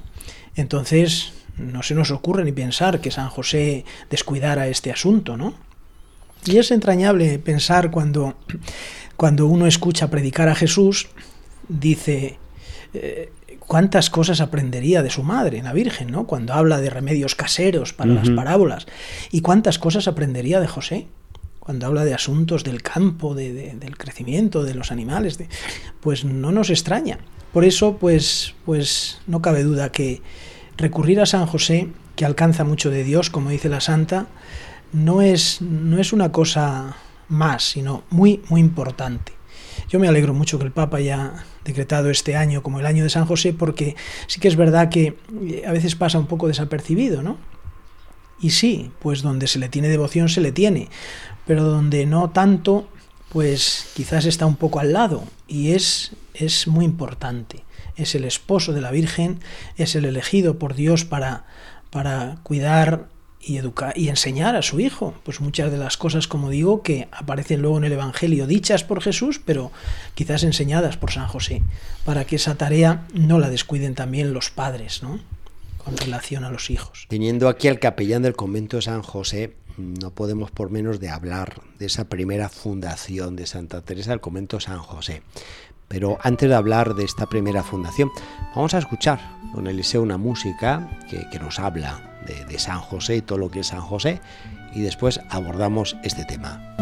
Entonces, 0.55 1.33
no 1.57 1.83
se 1.83 1.95
nos 1.95 2.11
ocurre 2.11 2.45
ni 2.45 2.51
pensar 2.51 3.01
que 3.01 3.11
San 3.11 3.29
José 3.29 3.83
descuidara 4.09 4.67
este 4.67 4.91
asunto, 4.91 5.37
¿no? 5.37 5.55
Y 6.45 6.57
es 6.57 6.71
entrañable 6.71 7.39
pensar 7.39 7.89
cuando, 7.89 8.35
cuando 9.17 9.47
uno 9.47 9.65
escucha 9.65 10.09
predicar 10.09 10.47
a 10.49 10.55
Jesús, 10.55 11.07
dice, 11.67 12.37
eh, 12.93 13.31
cuántas 13.67 14.09
cosas 14.09 14.41
aprendería 14.41 15.03
de 15.03 15.09
su 15.09 15.23
madre, 15.23 15.61
la 15.61 15.73
Virgen, 15.73 16.11
¿no? 16.11 16.25
Cuando 16.27 16.53
habla 16.53 16.79
de 16.79 16.89
remedios 16.89 17.35
caseros 17.35 17.93
para 17.93 18.13
las 18.13 18.29
parábolas, 18.29 18.85
y 19.31 19.41
cuántas 19.41 19.79
cosas 19.79 20.07
aprendería 20.07 20.59
de 20.59 20.67
José 20.67 21.07
cuando 21.59 21.87
habla 21.87 22.03
de 22.03 22.13
asuntos 22.13 22.65
del 22.65 22.81
campo, 22.81 23.35
de, 23.35 23.75
del 23.75 23.97
crecimiento 23.97 24.65
de 24.65 24.75
los 24.75 24.91
animales, 24.91 25.39
pues 26.01 26.25
no 26.25 26.51
nos 26.51 26.69
extraña. 26.69 27.19
Por 27.53 27.63
eso, 27.63 27.95
pues, 27.97 28.53
pues 28.65 29.21
no 29.27 29.41
cabe 29.41 29.63
duda 29.63 29.89
que 29.89 30.21
recurrir 30.75 31.21
a 31.21 31.25
San 31.25 31.45
José, 31.45 31.87
que 32.17 32.25
alcanza 32.25 32.65
mucho 32.65 32.89
de 32.89 33.05
Dios, 33.05 33.29
como 33.29 33.49
dice 33.49 33.69
la 33.69 33.79
Santa, 33.79 34.27
no 34.91 35.21
es, 35.21 35.61
no 35.61 35.99
es 35.99 36.11
una 36.11 36.33
cosa 36.33 36.97
más, 37.29 37.63
sino 37.63 38.03
muy, 38.09 38.41
muy 38.49 38.59
importante. 38.59 39.31
Yo 39.89 39.99
me 39.99 40.07
alegro 40.07 40.33
mucho 40.33 40.57
que 40.59 40.65
el 40.65 40.71
Papa 40.71 40.97
haya 40.97 41.33
decretado 41.63 42.09
este 42.09 42.35
año 42.35 42.63
como 42.63 42.79
el 42.79 42.85
año 42.85 43.03
de 43.03 43.09
San 43.09 43.25
José, 43.25 43.53
porque 43.53 43.95
sí 44.27 44.39
que 44.39 44.47
es 44.47 44.55
verdad 44.55 44.89
que 44.89 45.17
eh, 45.47 45.63
a 45.67 45.71
veces 45.71 45.95
pasa 45.95 46.19
un 46.19 46.27
poco 46.27 46.47
desapercibido, 46.47 47.21
¿no? 47.23 47.37
Y 48.39 48.49
sí, 48.49 48.91
pues 48.99 49.21
donde 49.21 49.47
se 49.47 49.59
le 49.59 49.69
tiene 49.69 49.87
devoción 49.87 50.27
se 50.27 50.41
le 50.41 50.51
tiene, 50.51 50.89
pero 51.45 51.63
donde 51.63 52.05
no 52.05 52.29
tanto, 52.31 52.89
pues 53.29 53.87
quizás 53.95 54.25
está 54.25 54.45
un 54.45 54.57
poco 54.57 54.79
al 54.79 54.93
lado 54.93 55.23
y 55.47 55.71
es, 55.71 56.11
es 56.33 56.67
muy 56.67 56.85
importante. 56.85 57.63
Es 57.95 58.15
el 58.15 58.25
esposo 58.25 58.73
de 58.73 58.81
la 58.81 58.91
Virgen, 58.91 59.39
es 59.77 59.95
el 59.95 60.05
elegido 60.05 60.59
por 60.59 60.73
Dios 60.73 61.05
para, 61.05 61.45
para 61.89 62.37
cuidar 62.43 63.07
y 63.45 63.57
educar 63.57 63.97
y 63.97 64.09
enseñar 64.09 64.55
a 64.55 64.61
su 64.61 64.79
hijo. 64.79 65.13
Pues 65.23 65.41
muchas 65.41 65.71
de 65.71 65.77
las 65.77 65.97
cosas, 65.97 66.27
como 66.27 66.49
digo, 66.49 66.81
que 66.81 67.07
aparecen 67.11 67.61
luego 67.61 67.77
en 67.77 67.83
el 67.85 67.93
Evangelio 67.93 68.47
dichas 68.47 68.83
por 68.83 69.01
Jesús, 69.01 69.39
pero 69.43 69.71
quizás 70.15 70.43
enseñadas 70.43 70.97
por 70.97 71.11
San 71.11 71.27
José, 71.27 71.61
para 72.05 72.25
que 72.25 72.37
esa 72.37 72.55
tarea 72.55 73.07
no 73.13 73.39
la 73.39 73.49
descuiden 73.49 73.95
también 73.95 74.33
los 74.33 74.49
padres, 74.49 75.03
¿no? 75.03 75.19
Con 75.83 75.97
relación 75.97 76.45
a 76.45 76.49
los 76.49 76.69
hijos. 76.69 77.07
Teniendo 77.09 77.49
aquí 77.49 77.67
al 77.67 77.79
capellán 77.79 78.21
del 78.21 78.35
convento 78.35 78.77
de 78.77 78.83
San 78.83 79.01
José, 79.01 79.53
no 79.77 80.11
podemos 80.11 80.51
por 80.51 80.69
menos 80.69 80.99
de 80.99 81.09
hablar 81.09 81.61
de 81.79 81.85
esa 81.85 82.05
primera 82.05 82.49
fundación 82.49 83.35
de 83.35 83.45
Santa 83.45 83.81
Teresa 83.81 84.11
del 84.11 84.21
Convento 84.21 84.59
San 84.59 84.79
José. 84.79 85.23
Pero 85.87 86.17
antes 86.21 86.49
de 86.49 86.55
hablar 86.55 86.95
de 86.95 87.03
esta 87.03 87.27
primera 87.27 87.63
fundación, 87.63 88.09
vamos 88.55 88.73
a 88.73 88.79
escuchar 88.79 89.19
con 89.53 89.67
Eliseo 89.67 90.01
una 90.01 90.17
música 90.17 90.89
que, 91.09 91.39
nos 91.39 91.59
habla 91.59 92.21
de, 92.25 92.45
de 92.45 92.59
San 92.59 92.79
José 92.79 93.17
y 93.17 93.21
todo 93.21 93.37
lo 93.37 93.51
que 93.51 93.59
es 93.59 93.67
San 93.67 93.81
José 93.81 94.19
y 94.73 94.81
después 94.81 95.19
abordamos 95.29 95.95
este 96.03 96.25
tema. 96.25 96.75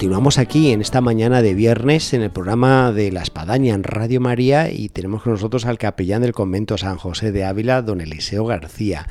Continuamos 0.00 0.38
aquí 0.38 0.72
en 0.72 0.80
esta 0.80 1.02
mañana 1.02 1.42
de 1.42 1.52
viernes 1.52 2.14
en 2.14 2.22
el 2.22 2.30
programa 2.30 2.90
de 2.90 3.12
La 3.12 3.20
Espadaña 3.20 3.74
en 3.74 3.82
Radio 3.82 4.18
María 4.18 4.72
y 4.72 4.88
tenemos 4.88 5.22
con 5.22 5.32
nosotros 5.32 5.66
al 5.66 5.76
capellán 5.76 6.22
del 6.22 6.32
convento 6.32 6.78
San 6.78 6.96
José 6.96 7.32
de 7.32 7.44
Ávila, 7.44 7.82
don 7.82 8.00
Eliseo 8.00 8.46
García. 8.46 9.08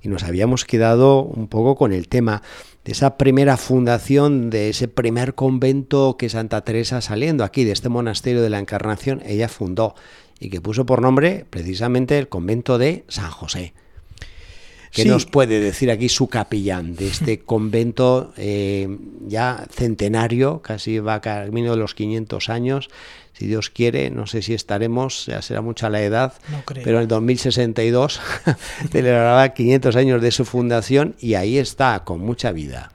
Y 0.00 0.08
nos 0.08 0.24
habíamos 0.24 0.64
quedado 0.64 1.24
un 1.24 1.46
poco 1.46 1.76
con 1.76 1.92
el 1.92 2.08
tema 2.08 2.40
de 2.86 2.92
esa 2.92 3.18
primera 3.18 3.58
fundación, 3.58 4.48
de 4.48 4.70
ese 4.70 4.88
primer 4.88 5.34
convento 5.34 6.16
que 6.16 6.30
Santa 6.30 6.62
Teresa 6.62 7.02
saliendo 7.02 7.44
aquí 7.44 7.64
de 7.64 7.72
este 7.72 7.90
monasterio 7.90 8.40
de 8.40 8.48
la 8.48 8.60
Encarnación, 8.60 9.20
ella 9.26 9.48
fundó 9.50 9.94
y 10.38 10.48
que 10.48 10.62
puso 10.62 10.86
por 10.86 11.02
nombre 11.02 11.44
precisamente 11.50 12.18
el 12.18 12.30
convento 12.30 12.78
de 12.78 13.04
San 13.08 13.30
José. 13.30 13.74
¿Qué 14.90 15.04
nos 15.04 15.26
puede 15.26 15.60
decir 15.60 15.90
aquí 15.90 16.08
su 16.08 16.28
capellán 16.28 16.96
de 16.96 17.08
este 17.08 17.40
convento 17.44 18.32
eh, 18.36 18.88
ya 19.26 19.66
centenario, 19.70 20.60
casi 20.62 20.98
va 20.98 21.14
a 21.14 21.20
camino 21.20 21.72
de 21.72 21.76
los 21.76 21.94
500 21.94 22.48
años? 22.48 22.90
Si 23.32 23.46
Dios 23.46 23.70
quiere, 23.70 24.10
no 24.10 24.26
sé 24.26 24.42
si 24.42 24.52
estaremos, 24.52 25.26
ya 25.26 25.40
será 25.42 25.62
mucha 25.62 25.88
la 25.88 26.02
edad, 26.02 26.34
pero 26.74 26.96
en 26.96 27.02
el 27.02 27.08
2062 27.08 28.20
celebrará 28.90 29.54
500 29.54 29.96
años 29.96 30.20
de 30.20 30.30
su 30.30 30.44
fundación 30.44 31.14
y 31.20 31.34
ahí 31.34 31.56
está, 31.56 32.04
con 32.04 32.20
mucha 32.20 32.52
vida 32.52 32.92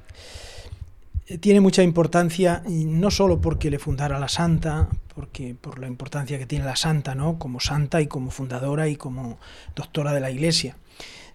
tiene 1.40 1.60
mucha 1.60 1.82
importancia 1.82 2.62
y 2.68 2.86
no 2.86 3.10
solo 3.10 3.42
porque 3.42 3.72
le 3.72 3.80
fundara 3.80 4.20
la 4.20 4.28
santa, 4.28 4.88
porque 5.16 5.56
por 5.60 5.80
la 5.80 5.88
importancia 5.88 6.38
que 6.38 6.46
tiene 6.46 6.66
la 6.66 6.76
santa, 6.76 7.16
¿no? 7.16 7.40
como 7.40 7.60
santa 7.60 8.00
y 8.02 8.08
como 8.08 8.30
fundadora 8.30 8.88
y 8.88 8.96
como 8.96 9.40
doctora 9.76 10.14
de 10.14 10.20
la 10.20 10.30
Iglesia, 10.30 10.78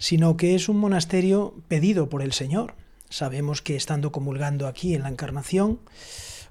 sino 0.01 0.39
que 0.39 0.55
es 0.55 0.69
un 0.71 0.79
monasterio 0.79 1.55
pedido 1.69 2.09
por 2.09 2.23
el 2.23 2.33
Señor. 2.33 2.75
Sabemos 3.11 3.61
que 3.61 3.77
estando 3.77 4.11
comulgando 4.11 4.67
aquí 4.67 4.95
en 4.95 5.03
la 5.03 5.11
Encarnación, 5.11 5.79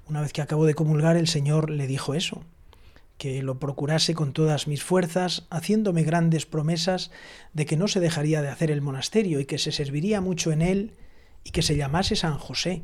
una 0.08 0.20
vez 0.20 0.32
que 0.32 0.40
acabó 0.40 0.66
de 0.66 0.74
comulgar, 0.74 1.16
el 1.16 1.26
Señor 1.26 1.68
le 1.68 1.88
dijo 1.88 2.14
eso, 2.14 2.44
que 3.18 3.42
lo 3.42 3.58
procurase 3.58 4.14
con 4.14 4.32
todas 4.32 4.68
mis 4.68 4.84
fuerzas, 4.84 5.48
haciéndome 5.50 6.04
grandes 6.04 6.46
promesas 6.46 7.10
de 7.52 7.66
que 7.66 7.76
no 7.76 7.88
se 7.88 7.98
dejaría 7.98 8.40
de 8.40 8.48
hacer 8.48 8.70
el 8.70 8.82
monasterio 8.82 9.40
y 9.40 9.46
que 9.46 9.58
se 9.58 9.72
serviría 9.72 10.20
mucho 10.20 10.52
en 10.52 10.62
él 10.62 10.92
y 11.42 11.50
que 11.50 11.62
se 11.62 11.76
llamase 11.76 12.14
San 12.14 12.38
José. 12.38 12.82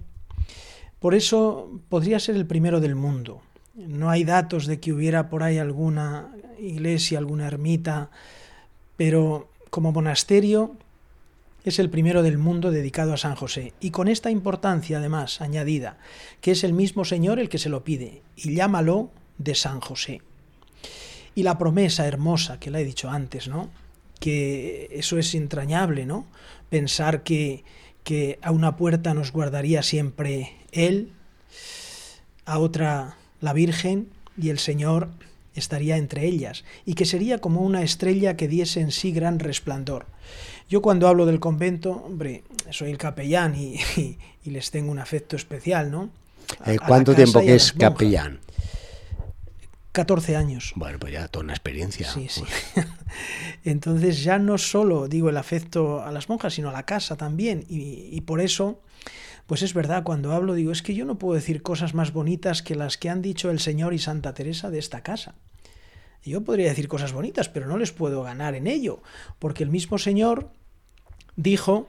Por 0.98 1.14
eso 1.14 1.80
podría 1.88 2.18
ser 2.18 2.34
el 2.34 2.46
primero 2.46 2.80
del 2.80 2.96
mundo. 2.96 3.40
No 3.74 4.10
hay 4.10 4.24
datos 4.24 4.66
de 4.66 4.80
que 4.80 4.92
hubiera 4.92 5.30
por 5.30 5.44
ahí 5.44 5.58
alguna 5.58 6.34
iglesia, 6.58 7.18
alguna 7.18 7.46
ermita, 7.46 8.10
pero 8.96 9.48
como 9.76 9.92
monasterio 9.92 10.74
es 11.62 11.78
el 11.78 11.90
primero 11.90 12.22
del 12.22 12.38
mundo 12.38 12.70
dedicado 12.70 13.12
a 13.12 13.18
San 13.18 13.34
José, 13.34 13.74
y 13.78 13.90
con 13.90 14.08
esta 14.08 14.30
importancia 14.30 14.96
además 14.96 15.42
añadida, 15.42 15.98
que 16.40 16.52
es 16.52 16.64
el 16.64 16.72
mismo 16.72 17.04
Señor 17.04 17.38
el 17.38 17.50
que 17.50 17.58
se 17.58 17.68
lo 17.68 17.84
pide, 17.84 18.22
y 18.36 18.54
llámalo 18.54 19.10
de 19.36 19.54
San 19.54 19.80
José. 19.80 20.22
Y 21.34 21.42
la 21.42 21.58
promesa 21.58 22.06
hermosa 22.06 22.58
que 22.58 22.70
la 22.70 22.80
he 22.80 22.86
dicho 22.86 23.10
antes, 23.10 23.48
¿no? 23.48 23.68
Que 24.18 24.88
eso 24.92 25.18
es 25.18 25.34
entrañable, 25.34 26.06
¿no? 26.06 26.24
Pensar 26.70 27.22
que, 27.22 27.62
que 28.02 28.38
a 28.40 28.52
una 28.52 28.78
puerta 28.78 29.12
nos 29.12 29.30
guardaría 29.30 29.82
siempre 29.82 30.56
Él, 30.72 31.12
a 32.46 32.60
otra 32.60 33.18
la 33.42 33.52
Virgen, 33.52 34.08
y 34.38 34.48
el 34.48 34.58
Señor 34.58 35.10
estaría 35.56 35.96
entre 35.96 36.26
ellas, 36.26 36.64
y 36.84 36.94
que 36.94 37.04
sería 37.04 37.38
como 37.38 37.62
una 37.62 37.82
estrella 37.82 38.36
que 38.36 38.48
diese 38.48 38.80
en 38.80 38.92
sí 38.92 39.12
gran 39.12 39.38
resplandor. 39.38 40.06
Yo 40.68 40.82
cuando 40.82 41.08
hablo 41.08 41.26
del 41.26 41.40
convento, 41.40 41.92
hombre, 41.92 42.44
soy 42.70 42.90
el 42.90 42.98
capellán 42.98 43.54
y, 43.54 43.78
les 44.44 44.70
tengo 44.70 44.92
un 44.92 44.98
afecto 44.98 45.34
especial, 45.34 45.90
¿no? 45.90 46.10
Eh, 46.66 46.78
¿Cuánto 46.86 47.14
tiempo 47.14 47.40
que 47.40 47.54
es 47.54 47.72
capellán? 47.72 48.38
14 49.90 50.36
años. 50.36 50.72
Bueno, 50.76 50.98
pues 50.98 51.14
ya 51.14 51.26
toda 51.26 51.44
una 51.44 51.54
experiencia. 51.54 52.08
Sí, 52.12 52.28
sí. 52.28 52.44
Entonces 53.64 54.22
ya 54.22 54.38
no 54.38 54.58
solo 54.58 55.08
digo 55.08 55.30
el 55.30 55.36
afecto 55.38 56.02
a 56.02 56.12
las 56.12 56.28
monjas, 56.28 56.54
sino 56.54 56.68
a 56.68 56.72
la 56.72 56.84
casa 56.84 57.16
también. 57.16 57.64
Y, 57.68 58.10
y 58.12 58.20
por 58.20 58.40
eso 58.40 58.78
pues 59.46 59.62
es 59.62 59.74
verdad, 59.74 60.02
cuando 60.02 60.32
hablo 60.32 60.54
digo, 60.54 60.72
es 60.72 60.82
que 60.82 60.94
yo 60.94 61.04
no 61.04 61.18
puedo 61.18 61.34
decir 61.34 61.62
cosas 61.62 61.94
más 61.94 62.12
bonitas 62.12 62.62
que 62.62 62.74
las 62.74 62.98
que 62.98 63.08
han 63.08 63.22
dicho 63.22 63.50
el 63.50 63.60
Señor 63.60 63.94
y 63.94 63.98
Santa 63.98 64.34
Teresa 64.34 64.70
de 64.70 64.80
esta 64.80 65.02
casa. 65.02 65.34
Yo 66.24 66.42
podría 66.42 66.68
decir 66.68 66.88
cosas 66.88 67.12
bonitas, 67.12 67.48
pero 67.48 67.68
no 67.68 67.78
les 67.78 67.92
puedo 67.92 68.22
ganar 68.24 68.56
en 68.56 68.66
ello, 68.66 69.00
porque 69.38 69.62
el 69.62 69.70
mismo 69.70 69.98
Señor 69.98 70.50
dijo, 71.36 71.88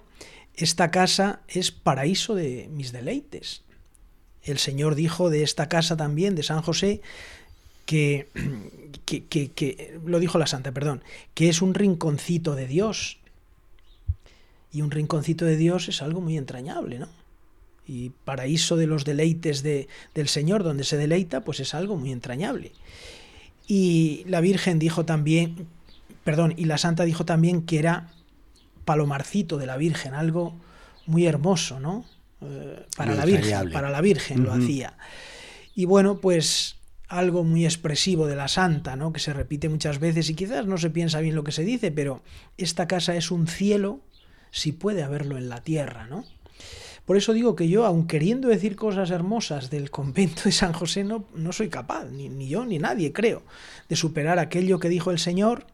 esta 0.53 0.91
casa 0.91 1.41
es 1.47 1.71
paraíso 1.71 2.35
de 2.35 2.69
mis 2.71 2.91
deleites. 2.91 3.63
El 4.43 4.59
Señor 4.59 4.93
dijo 4.93 5.31
de 5.31 5.41
esta 5.41 5.67
casa 5.67 5.97
también, 5.97 6.35
de 6.35 6.43
San 6.43 6.61
José, 6.61 7.01
que, 7.87 8.27
que, 9.05 9.25
que, 9.25 9.49
que, 9.51 9.99
lo 10.05 10.19
dijo 10.19 10.37
la 10.37 10.45
Santa, 10.45 10.71
perdón, 10.71 11.03
que 11.33 11.49
es 11.49 11.63
un 11.63 11.73
rinconcito 11.73 12.53
de 12.53 12.67
Dios. 12.67 13.17
Y 14.71 14.83
un 14.83 14.91
rinconcito 14.91 15.45
de 15.45 15.57
Dios 15.57 15.89
es 15.89 16.03
algo 16.03 16.21
muy 16.21 16.37
entrañable, 16.37 16.99
¿no? 16.99 17.07
Y 17.87 18.11
paraíso 18.25 18.75
de 18.75 18.85
los 18.85 19.05
deleites 19.05 19.63
de, 19.63 19.87
del 20.13 20.27
Señor, 20.27 20.63
donde 20.63 20.83
se 20.83 20.97
deleita, 20.97 21.41
pues 21.41 21.59
es 21.59 21.73
algo 21.73 21.95
muy 21.95 22.11
entrañable. 22.11 22.73
Y 23.67 24.23
la 24.27 24.41
Virgen 24.41 24.79
dijo 24.79 25.05
también, 25.05 25.67
perdón, 26.23 26.53
y 26.57 26.65
la 26.65 26.77
Santa 26.77 27.03
dijo 27.03 27.25
también 27.25 27.63
que 27.63 27.79
era 27.79 28.11
palomarcito 28.85 29.57
de 29.57 29.65
la 29.65 29.77
Virgen, 29.77 30.13
algo 30.13 30.55
muy 31.05 31.25
hermoso, 31.25 31.79
¿no? 31.79 32.05
Eh, 32.41 32.85
para, 32.95 33.15
la 33.15 33.25
Virgen, 33.25 33.71
para 33.71 33.89
la 33.89 34.01
Virgen 34.01 34.43
lo 34.43 34.53
hacía. 34.53 34.97
Y 35.75 35.85
bueno, 35.85 36.19
pues 36.19 36.75
algo 37.07 37.43
muy 37.43 37.65
expresivo 37.65 38.27
de 38.27 38.35
la 38.35 38.47
Santa, 38.47 38.95
¿no? 38.95 39.13
Que 39.13 39.19
se 39.19 39.33
repite 39.33 39.69
muchas 39.69 39.99
veces 39.99 40.29
y 40.29 40.35
quizás 40.35 40.65
no 40.65 40.77
se 40.77 40.89
piensa 40.89 41.21
bien 41.21 41.35
lo 41.35 41.43
que 41.43 41.51
se 41.51 41.63
dice, 41.63 41.91
pero 41.91 42.21
esta 42.57 42.87
casa 42.87 43.15
es 43.15 43.31
un 43.31 43.47
cielo 43.47 44.01
si 44.51 44.71
puede 44.71 45.03
haberlo 45.03 45.37
en 45.37 45.49
la 45.49 45.61
tierra, 45.61 46.07
¿no? 46.07 46.25
Por 47.07 47.15
eso 47.15 47.31
digo 47.31 47.55
que 47.55 47.69
yo, 47.69 47.85
aun 47.85 48.05
queriendo 48.05 48.49
decir 48.49 48.75
cosas 48.75 49.11
hermosas 49.11 49.69
del 49.69 49.89
convento 49.89 50.41
de 50.43 50.51
San 50.51 50.73
José, 50.73 51.05
no, 51.05 51.23
no 51.33 51.53
soy 51.53 51.69
capaz, 51.69 52.03
ni, 52.11 52.27
ni 52.27 52.49
yo 52.49 52.65
ni 52.65 52.79
nadie 52.79 53.13
creo, 53.13 53.43
de 53.87 53.95
superar 53.95 54.39
aquello 54.39 54.77
que 54.77 54.89
dijo 54.89 55.09
el 55.09 55.17
Señor 55.17 55.65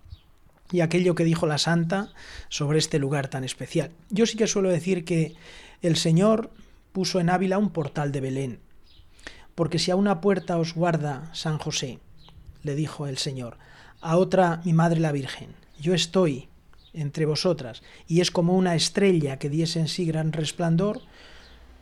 y 0.72 0.82
aquello 0.82 1.16
que 1.16 1.24
dijo 1.24 1.48
la 1.48 1.58
Santa 1.58 2.14
sobre 2.50 2.78
este 2.78 3.00
lugar 3.00 3.30
tan 3.30 3.44
especial. 3.44 3.90
Yo 4.12 4.28
sí 4.28 4.38
que 4.38 4.46
suelo 4.46 4.70
decir 4.70 5.06
que 5.06 5.34
el 5.82 5.96
Señor 5.96 6.52
puso 6.92 7.20
en 7.20 7.32
Ávila 7.32 7.58
un 7.58 7.72
portal 7.72 8.12
de 8.12 8.22
Belén, 8.22 8.60
porque 9.56 9.80
si 9.80 9.90
a 9.90 9.96
una 9.96 10.22
puerta 10.22 10.60
os 10.60 10.76
guarda 10.76 11.32
San 11.34 11.58
José, 11.58 11.98
le 12.62 12.76
dijo 12.76 13.08
el 13.08 13.18
Señor, 13.18 13.58
a 14.02 14.18
otra 14.18 14.62
mi 14.66 14.74
Madre 14.74 15.00
la 15.00 15.12
Virgen, 15.12 15.50
yo 15.82 15.96
estoy 15.96 16.48
entre 16.94 17.26
vosotras, 17.26 17.82
y 18.08 18.22
es 18.22 18.32
como 18.32 18.56
una 18.56 18.76
estrella 18.76 19.40
que 19.40 19.50
diese 19.50 19.80
en 19.80 19.88
sí 19.88 20.06
gran 20.06 20.32
resplandor, 20.32 21.02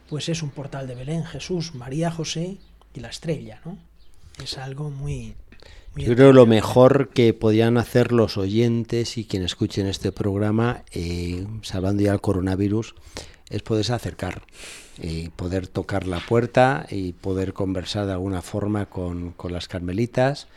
pues 0.09 0.29
es 0.29 0.43
un 0.43 0.49
portal 0.49 0.87
de 0.87 0.95
Belén, 0.95 1.23
Jesús, 1.23 1.73
María, 1.73 2.11
José 2.11 2.57
y 2.93 2.99
la 2.99 3.09
estrella, 3.09 3.61
¿no? 3.63 3.77
Es 4.43 4.57
algo 4.57 4.89
muy... 4.89 5.35
muy 5.93 6.03
Yo 6.03 6.15
creo 6.15 6.33
lo 6.33 6.45
mejor 6.45 7.09
que 7.09 7.33
podían 7.33 7.77
hacer 7.77 8.11
los 8.11 8.37
oyentes 8.37 9.17
y 9.17 9.25
quien 9.25 9.43
escuchen 9.43 9.87
este 9.87 10.11
programa, 10.11 10.83
eh, 10.91 11.45
salvando 11.61 12.03
ya 12.03 12.13
el 12.13 12.21
coronavirus, 12.21 12.95
es 13.49 13.61
poderse 13.61 13.93
acercar 13.93 14.43
y 15.01 15.29
poder 15.29 15.67
tocar 15.67 16.07
la 16.07 16.19
puerta 16.19 16.85
y 16.89 17.13
poder 17.13 17.53
conversar 17.53 18.05
de 18.05 18.13
alguna 18.13 18.41
forma 18.41 18.87
con, 18.87 19.31
con 19.31 19.51
las 19.51 19.67
carmelitas, 19.67 20.47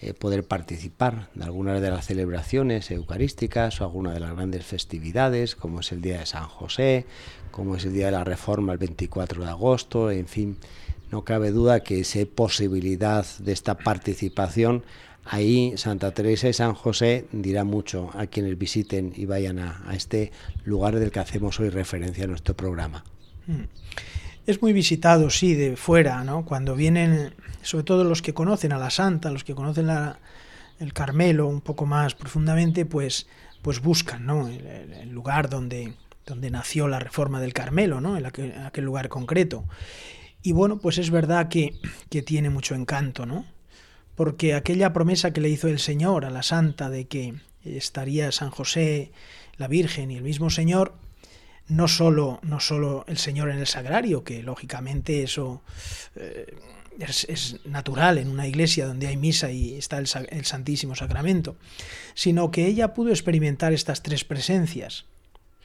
eh, 0.00 0.14
poder 0.14 0.44
participar 0.44 1.28
de 1.34 1.42
algunas 1.42 1.80
de 1.80 1.90
las 1.90 2.06
celebraciones 2.06 2.88
eucarísticas 2.92 3.80
o 3.80 3.84
alguna 3.84 4.12
de 4.12 4.20
las 4.20 4.32
grandes 4.34 4.64
festividades, 4.64 5.56
como 5.56 5.80
es 5.80 5.90
el 5.90 6.00
Día 6.00 6.20
de 6.20 6.26
San 6.26 6.46
José, 6.46 7.04
como 7.50 7.74
es 7.74 7.84
el 7.84 7.94
Día 7.94 8.06
de 8.06 8.12
la 8.12 8.22
Reforma 8.22 8.72
el 8.72 8.78
24 8.78 9.42
de 9.42 9.50
agosto, 9.50 10.12
en 10.12 10.28
fin, 10.28 10.56
no 11.10 11.24
cabe 11.24 11.50
duda 11.50 11.80
que 11.80 12.00
esa 12.00 12.20
posibilidad 12.32 13.26
de 13.38 13.52
esta 13.52 13.76
participación, 13.76 14.84
ahí 15.24 15.72
Santa 15.76 16.12
Teresa 16.12 16.48
y 16.48 16.52
San 16.52 16.74
José 16.74 17.26
dirá 17.32 17.64
mucho 17.64 18.10
a 18.14 18.26
quienes 18.26 18.56
visiten 18.56 19.12
y 19.16 19.24
vayan 19.24 19.58
a, 19.58 19.82
este 19.94 20.30
lugar 20.64 20.98
del 21.00 21.10
que 21.10 21.18
hacemos 21.18 21.58
hoy 21.58 21.70
referencia 21.70 22.22
en 22.22 22.30
nuestro 22.30 22.54
programa. 22.54 23.02
Mm. 23.48 23.64
Es 24.48 24.62
muy 24.62 24.72
visitado, 24.72 25.28
sí, 25.28 25.52
de 25.52 25.76
fuera, 25.76 26.24
¿no? 26.24 26.46
Cuando 26.46 26.74
vienen, 26.74 27.34
sobre 27.60 27.84
todo 27.84 28.02
los 28.02 28.22
que 28.22 28.32
conocen 28.32 28.72
a 28.72 28.78
la 28.78 28.88
Santa, 28.88 29.30
los 29.30 29.44
que 29.44 29.54
conocen 29.54 29.88
la, 29.88 30.20
el 30.80 30.94
Carmelo 30.94 31.46
un 31.48 31.60
poco 31.60 31.84
más 31.84 32.14
profundamente, 32.14 32.86
pues, 32.86 33.26
pues 33.60 33.82
buscan, 33.82 34.24
¿no? 34.24 34.48
El, 34.48 35.10
lugar 35.10 35.50
donde, 35.50 35.92
donde 36.24 36.50
nació 36.50 36.88
la 36.88 36.98
reforma 36.98 37.42
del 37.42 37.52
Carmelo, 37.52 38.00
¿no? 38.00 38.16
En 38.16 38.24
aquel, 38.24 38.52
en 38.52 38.62
aquel 38.62 38.86
lugar 38.86 39.10
concreto. 39.10 39.66
Y 40.42 40.52
bueno, 40.52 40.78
pues 40.78 40.96
es 40.96 41.10
verdad 41.10 41.48
que, 41.48 41.74
que 42.08 42.22
tiene 42.22 42.48
mucho 42.48 42.74
encanto, 42.74 43.26
¿no? 43.26 43.44
Porque 44.14 44.54
aquella 44.54 44.94
promesa 44.94 45.30
que 45.34 45.42
le 45.42 45.50
hizo 45.50 45.68
el 45.68 45.78
Señor 45.78 46.24
a 46.24 46.30
la 46.30 46.42
Santa 46.42 46.88
de 46.88 47.06
que 47.06 47.34
estaría 47.66 48.32
San 48.32 48.48
José, 48.48 49.12
la 49.58 49.68
Virgen 49.68 50.10
y 50.10 50.16
el 50.16 50.22
mismo 50.22 50.48
Señor, 50.48 50.94
no 51.68 51.88
solo, 51.88 52.40
no 52.42 52.60
solo 52.60 53.04
el 53.08 53.18
Señor 53.18 53.50
en 53.50 53.58
el 53.58 53.66
sagrario, 53.66 54.24
que 54.24 54.42
lógicamente 54.42 55.22
eso 55.22 55.62
eh, 56.16 56.56
es, 56.98 57.60
natural 57.64 58.18
en 58.18 58.28
una 58.28 58.46
iglesia 58.46 58.86
donde 58.86 59.06
hay 59.06 59.16
misa 59.16 59.50
y 59.50 59.74
está 59.74 59.98
el, 59.98 60.08
el 60.30 60.44
Santísimo 60.44 60.94
Sacramento, 60.94 61.56
sino 62.14 62.50
que 62.50 62.66
ella 62.66 62.94
pudo 62.94 63.10
experimentar 63.10 63.72
estas 63.72 64.02
tres 64.02 64.24
presencias. 64.24 65.04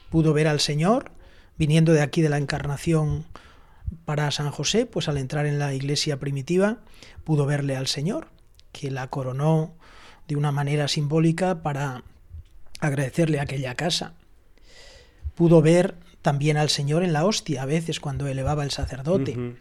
Pudo 0.09 0.33
ver 0.33 0.47
al 0.47 0.59
Señor 0.59 1.11
viniendo 1.57 1.93
de 1.93 2.01
aquí 2.01 2.21
de 2.21 2.29
la 2.29 2.37
Encarnación 2.37 3.25
para 4.05 4.31
San 4.31 4.51
José, 4.51 4.85
pues 4.85 5.07
al 5.07 5.17
entrar 5.17 5.45
en 5.45 5.59
la 5.59 5.73
iglesia 5.73 6.19
primitiva 6.19 6.79
pudo 7.23 7.45
verle 7.45 7.75
al 7.75 7.87
Señor, 7.87 8.27
que 8.71 8.91
la 8.91 9.07
coronó 9.07 9.75
de 10.27 10.35
una 10.35 10.51
manera 10.51 10.87
simbólica 10.87 11.61
para 11.61 12.03
agradecerle 12.79 13.39
aquella 13.39 13.75
casa. 13.75 14.13
Pudo 15.35 15.61
ver 15.61 15.95
también 16.21 16.57
al 16.57 16.69
Señor 16.69 17.03
en 17.03 17.13
la 17.13 17.25
hostia, 17.25 17.63
a 17.63 17.65
veces 17.65 17.99
cuando 17.99 18.27
elevaba 18.27 18.63
el 18.63 18.71
sacerdote. 18.71 19.55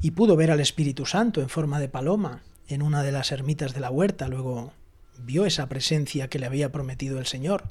Y 0.00 0.12
pudo 0.12 0.36
ver 0.36 0.50
al 0.50 0.60
Espíritu 0.60 1.06
Santo 1.06 1.40
en 1.40 1.48
forma 1.48 1.80
de 1.80 1.88
paloma 1.88 2.42
en 2.68 2.82
una 2.82 3.02
de 3.02 3.12
las 3.12 3.32
ermitas 3.32 3.74
de 3.74 3.80
la 3.80 3.90
huerta. 3.90 4.28
Luego 4.28 4.72
vio 5.18 5.46
esa 5.46 5.68
presencia 5.68 6.28
que 6.28 6.38
le 6.38 6.46
había 6.46 6.72
prometido 6.72 7.18
el 7.18 7.26
Señor. 7.26 7.64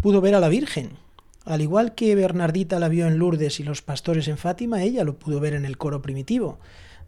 Pudo 0.00 0.20
ver 0.20 0.34
a 0.34 0.40
la 0.40 0.48
Virgen. 0.48 0.92
Al 1.44 1.60
igual 1.60 1.94
que 1.94 2.14
Bernardita 2.14 2.78
la 2.78 2.88
vio 2.88 3.06
en 3.06 3.18
Lourdes 3.18 3.60
y 3.60 3.62
los 3.62 3.82
pastores 3.82 4.26
en 4.28 4.36
Fátima, 4.36 4.82
ella 4.82 5.04
lo 5.04 5.18
pudo 5.18 5.38
ver 5.38 5.54
en 5.54 5.64
el 5.64 5.78
coro 5.78 6.02
primitivo. 6.02 6.58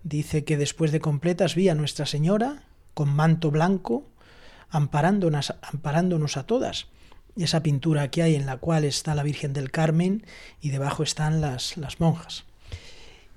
Dice 0.05 0.45
que 0.45 0.57
después 0.57 0.93
de 0.93 1.01
completas 1.01 1.55
vi 1.55 1.69
a 1.69 1.75
Nuestra 1.75 2.07
Señora 2.07 2.63
con 2.95 3.13
manto 3.15 3.51
blanco, 3.51 4.07
amparándonos, 4.71 5.55
amparándonos 5.63 6.37
a 6.37 6.45
todas. 6.45 6.87
Esa 7.39 7.63
pintura 7.63 8.11
que 8.11 8.23
hay 8.23 8.35
en 8.35 8.47
la 8.47 8.57
cual 8.57 8.85
está 8.85 9.15
la 9.15 9.23
Virgen 9.23 9.53
del 9.53 9.71
Carmen 9.71 10.25
y 10.61 10.71
debajo 10.71 11.03
están 11.03 11.41
las, 11.41 11.77
monjas. 11.99 12.45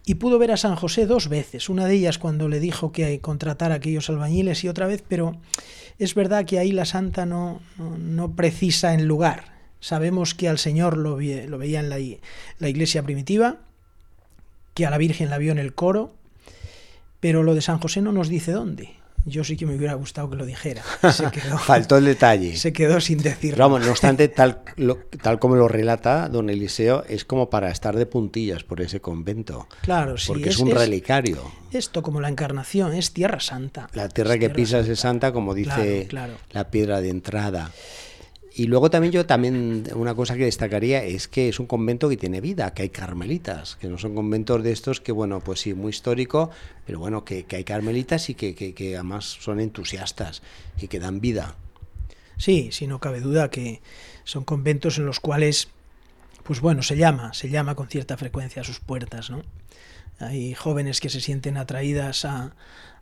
Y 0.05 0.15
pudo 0.15 0.39
ver 0.39 0.51
a 0.51 0.57
San 0.57 0.75
José 0.75 1.05
dos 1.05 1.29
veces, 1.29 1.69
una 1.69 1.85
de 1.85 1.93
ellas 1.93 2.17
cuando 2.17 2.49
le 2.49 2.59
dijo 2.59 2.91
que 2.91 3.19
contratara 3.21 3.75
a 3.75 3.77
aquellos 3.77 4.09
albañiles 4.09 4.63
y 4.63 4.67
otra 4.67 4.87
vez, 4.87 5.03
pero 5.07 5.37
es 5.99 6.15
verdad 6.15 6.45
que 6.45 6.57
ahí 6.57 6.71
la 6.71 6.85
santa 6.85 7.27
no, 7.27 7.61
no, 7.77 8.35
precisa 8.35 8.95
en 8.95 9.07
lugar. 9.07 9.53
Sabemos 9.79 10.33
que 10.33 10.49
al 10.49 10.57
Señor 10.57 10.97
lo, 10.97 11.19
lo 11.19 11.57
veía 11.57 11.79
en 11.79 11.89
la 11.89 12.69
iglesia 12.69 13.03
primitiva, 13.03 13.59
que 14.73 14.87
a 14.87 14.89
la 14.89 14.97
Virgen 14.97 15.29
la 15.29 15.37
vio 15.37 15.51
en 15.51 15.59
el 15.59 15.75
coro, 15.75 16.15
pero 17.19 17.43
lo 17.43 17.53
de 17.53 17.61
San 17.61 17.79
José 17.79 18.01
no 18.01 18.11
nos 18.11 18.29
dice 18.29 18.51
dónde 18.51 19.00
yo 19.25 19.43
sí 19.43 19.57
que 19.57 19.65
me 19.65 19.75
hubiera 19.75 19.93
gustado 19.93 20.29
que 20.29 20.35
lo 20.35 20.45
dijera. 20.45 20.83
Se 21.11 21.29
quedó, 21.31 21.57
Faltó 21.57 21.97
el 21.97 22.05
detalle. 22.05 22.57
Se 22.57 22.73
quedó 22.73 22.99
sin 22.99 23.19
decirlo. 23.19 23.57
Vamos, 23.57 23.85
no 23.85 23.91
obstante, 23.91 24.27
tal, 24.27 24.61
tal 25.21 25.39
como 25.39 25.55
lo 25.55 25.67
relata 25.67 26.29
don 26.29 26.49
Eliseo, 26.49 27.03
es 27.07 27.25
como 27.25 27.49
para 27.49 27.69
estar 27.69 27.95
de 27.95 28.05
puntillas 28.05 28.63
por 28.63 28.81
ese 28.81 29.01
convento. 29.01 29.67
Claro, 29.81 30.17
sí. 30.17 30.27
Porque 30.27 30.49
es, 30.49 30.59
un 30.59 30.71
relicario. 30.71 31.51
Esto, 31.71 32.01
como 32.01 32.21
la 32.21 32.29
encarnación, 32.29 32.93
es 32.93 33.11
tierra 33.13 33.39
santa. 33.39 33.89
La 33.93 34.09
tierra 34.09 34.37
que 34.37 34.49
pisas 34.49 34.87
es 34.87 34.99
santa, 34.99 35.31
como 35.31 35.53
dice 35.53 36.07
la 36.51 36.69
piedra 36.69 37.01
de 37.01 37.09
entrada. 37.09 37.71
Y 38.53 38.67
luego 38.67 38.89
también 38.89 39.13
yo 39.13 39.25
también 39.25 39.87
una 39.95 40.13
cosa 40.13 40.35
que 40.35 40.43
destacaría 40.43 41.03
es 41.03 41.29
que 41.29 41.47
es 41.47 41.59
un 41.59 41.67
convento 41.67 42.09
que 42.09 42.17
tiene 42.17 42.41
vida, 42.41 42.73
que 42.73 42.83
hay 42.83 42.89
carmelitas, 42.89 43.77
que 43.77 43.87
no 43.87 43.97
son 43.97 44.13
conventos 44.13 44.61
de 44.61 44.73
estos 44.73 44.99
que 44.99 45.13
bueno, 45.13 45.39
pues 45.39 45.61
sí, 45.61 45.73
muy 45.73 45.91
histórico, 45.91 46.51
pero 46.85 46.99
bueno, 46.99 47.23
que, 47.23 47.45
hay 47.49 47.63
carmelitas 47.63 48.29
y 48.29 48.35
que, 48.35 48.53
que, 48.53 48.95
además 48.95 49.37
son 49.39 49.61
entusiastas 49.61 50.41
y 50.81 50.89
que 50.89 50.99
dan 50.99 51.21
vida. 51.21 51.55
Sí, 52.35 52.69
sí, 52.73 52.87
no 52.87 52.99
cabe 52.99 53.21
duda 53.21 53.49
que 53.49 53.81
son 54.25 54.43
conventos 54.43 54.97
en 54.97 55.05
los 55.05 55.21
cuales, 55.21 55.69
pues 56.43 56.59
bueno, 56.59 56.83
se 56.83 56.97
llama, 56.97 57.33
se 57.33 57.49
llama 57.49 57.75
con 57.75 57.87
cierta 57.87 58.17
frecuencia 58.17 58.63
a 58.63 58.65
sus 58.65 58.81
puertas, 58.81 59.29
¿no? 59.29 59.43
Hay 60.19 60.55
jóvenes 60.55 60.99
que 60.99 61.09
se 61.09 61.21
sienten 61.21 61.55
atraídas 61.55 62.25
a, 62.25 62.53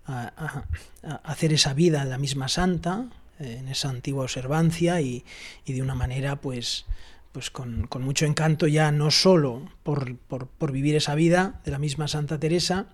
a, 0.05 0.63
a 1.03 1.15
hacer 1.23 1.53
esa 1.53 1.73
vida 1.73 2.03
en 2.03 2.09
la 2.11 2.17
misma 2.19 2.49
santa, 2.49 3.09
en 3.39 3.67
esa 3.67 3.89
antigua 3.89 4.23
observancia 4.23 5.01
y, 5.01 5.23
de 5.65 5.81
una 5.81 5.95
manera 5.95 6.35
pues, 6.37 6.85
pues 7.31 7.49
con, 7.49 7.87
mucho 8.01 8.25
encanto 8.25 8.67
ya 8.67 8.91
no 8.91 9.11
solo 9.11 9.69
por, 9.83 10.17
por, 10.17 10.71
vivir 10.71 10.95
esa 10.95 11.15
vida 11.15 11.61
de 11.63 11.71
la 11.71 11.79
misma 11.79 12.07
Santa 12.07 12.39
Teresa, 12.39 12.87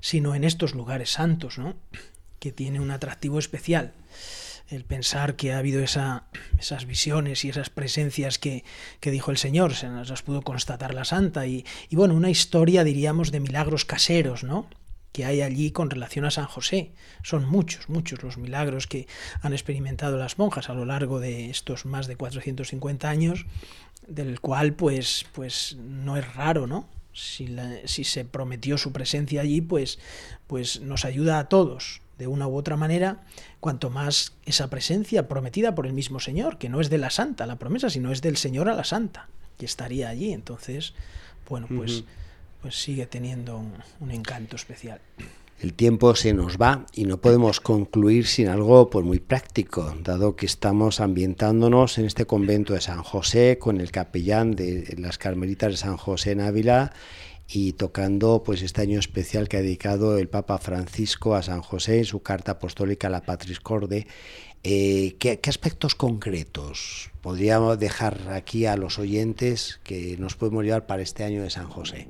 sino 0.00 0.34
en 0.34 0.44
estos 0.44 0.74
lugares 0.74 1.10
santos, 1.10 1.58
¿no? 1.58 1.74
que 2.38 2.52
tiene 2.52 2.80
un 2.80 2.90
atractivo 2.90 3.38
especial. 3.38 3.92
El 4.68 4.84
pensar 4.84 5.34
que 5.34 5.52
ha 5.52 5.58
habido 5.58 5.82
esa, 5.82 6.24
esas 6.58 6.86
visiones 6.86 7.44
y 7.44 7.50
esas 7.50 7.70
presencias 7.70 8.38
que, 8.38 8.64
que, 9.00 9.10
dijo 9.10 9.32
el 9.32 9.36
Señor, 9.36 9.74
se 9.74 9.88
las 9.88 10.22
pudo 10.22 10.42
constatar 10.42 10.94
la 10.94 11.04
Santa, 11.04 11.46
y, 11.48 11.66
y 11.88 11.96
bueno, 11.96 12.14
una 12.14 12.30
historia, 12.30 12.84
diríamos, 12.84 13.32
de 13.32 13.40
milagros 13.40 13.84
caseros, 13.84 14.44
¿no? 14.44 14.68
Que 15.12 15.24
hay 15.24 15.42
allí 15.42 15.70
con 15.70 15.90
relación 15.90 16.24
a 16.24 16.30
San 16.30 16.46
José. 16.46 16.92
Son 17.22 17.48
muchos, 17.48 17.88
muchos 17.88 18.22
los 18.22 18.38
milagros 18.38 18.86
que 18.86 19.06
han 19.42 19.52
experimentado 19.52 20.16
las 20.16 20.38
monjas 20.38 20.70
a 20.70 20.74
lo 20.74 20.84
largo 20.84 21.20
de 21.20 21.50
estos 21.50 21.84
más 21.84 22.06
de 22.06 22.16
450 22.16 23.08
años, 23.08 23.46
del 24.06 24.40
cual 24.40 24.72
pues, 24.74 25.26
pues 25.32 25.76
no 25.78 26.16
es 26.16 26.34
raro, 26.34 26.66
¿no? 26.66 26.88
Si, 27.12 27.56
si 27.86 28.04
se 28.04 28.24
prometió 28.24 28.78
su 28.78 28.92
presencia 28.92 29.40
allí, 29.40 29.60
pues, 29.60 29.98
pues 30.46 30.80
nos 30.80 31.04
ayuda 31.04 31.40
a 31.40 31.48
todos, 31.48 32.02
de 32.18 32.28
una 32.28 32.46
u 32.46 32.54
otra 32.54 32.76
manera, 32.76 33.24
cuanto 33.58 33.90
más 33.90 34.34
esa 34.44 34.70
presencia 34.70 35.26
prometida 35.26 35.74
por 35.74 35.86
el 35.86 35.92
mismo 35.92 36.20
Señor, 36.20 36.58
que 36.58 36.68
no 36.68 36.80
es 36.80 36.88
de 36.88 36.98
la 36.98 37.10
santa 37.10 37.46
la 37.46 37.56
promesa, 37.56 37.90
sino 37.90 38.12
es 38.12 38.22
del 38.22 38.36
Señor 38.36 38.68
a 38.68 38.74
la 38.74 38.84
santa, 38.84 39.28
que 39.58 39.64
estaría 39.64 40.08
allí. 40.08 40.32
Entonces, 40.32 40.94
bueno, 41.48 41.66
pues 41.74 42.04
pues 42.60 42.80
sigue 42.80 43.06
teniendo 43.06 43.58
un, 44.00 44.10
encanto 44.10 44.56
especial. 44.56 45.00
El 45.60 45.74
tiempo 45.74 46.14
se 46.14 46.32
nos 46.32 46.56
va 46.56 46.86
y 46.94 47.04
no 47.04 47.20
podemos 47.20 47.60
concluir 47.60 48.26
sin 48.26 48.48
algo 48.48 48.88
pues, 48.88 49.04
muy 49.04 49.18
práctico, 49.18 49.94
dado 50.02 50.34
que 50.34 50.46
estamos 50.46 51.00
ambientándonos 51.00 51.98
en 51.98 52.06
este 52.06 52.24
convento 52.24 52.72
de 52.72 52.80
San 52.80 53.02
José 53.02 53.58
con 53.58 53.80
el 53.80 53.90
capellán 53.90 54.52
de 54.52 54.94
las 54.98 55.18
Carmelitas 55.18 55.72
de 55.72 55.76
San 55.76 55.98
José 55.98 56.32
en 56.32 56.40
Ávila 56.40 56.92
y 57.52 57.72
tocando 57.72 58.42
pues 58.42 58.62
este 58.62 58.82
año 58.82 58.98
especial 58.98 59.48
que 59.48 59.58
ha 59.58 59.62
dedicado 59.62 60.16
el 60.18 60.28
Papa 60.28 60.56
Francisco 60.58 61.34
a 61.34 61.42
San 61.42 61.62
José 61.62 61.98
en 61.98 62.04
su 62.04 62.22
carta 62.22 62.52
apostólica 62.52 63.08
a 63.08 63.10
la 63.10 63.22
Patris 63.22 63.60
Corde. 63.60 64.06
Eh, 64.62 65.16
¿qué, 65.18 65.40
¿qué, 65.40 65.50
aspectos 65.50 65.94
concretos 65.94 67.10
podríamos 67.22 67.78
dejar 67.78 68.30
aquí 68.30 68.66
a 68.66 68.76
los 68.76 68.98
oyentes 68.98 69.80
que 69.82 70.16
nos 70.18 70.36
podemos 70.36 70.64
llevar 70.64 70.86
para 70.86 71.02
este 71.02 71.24
año 71.24 71.42
de 71.42 71.50
San 71.50 71.68
José? 71.68 72.08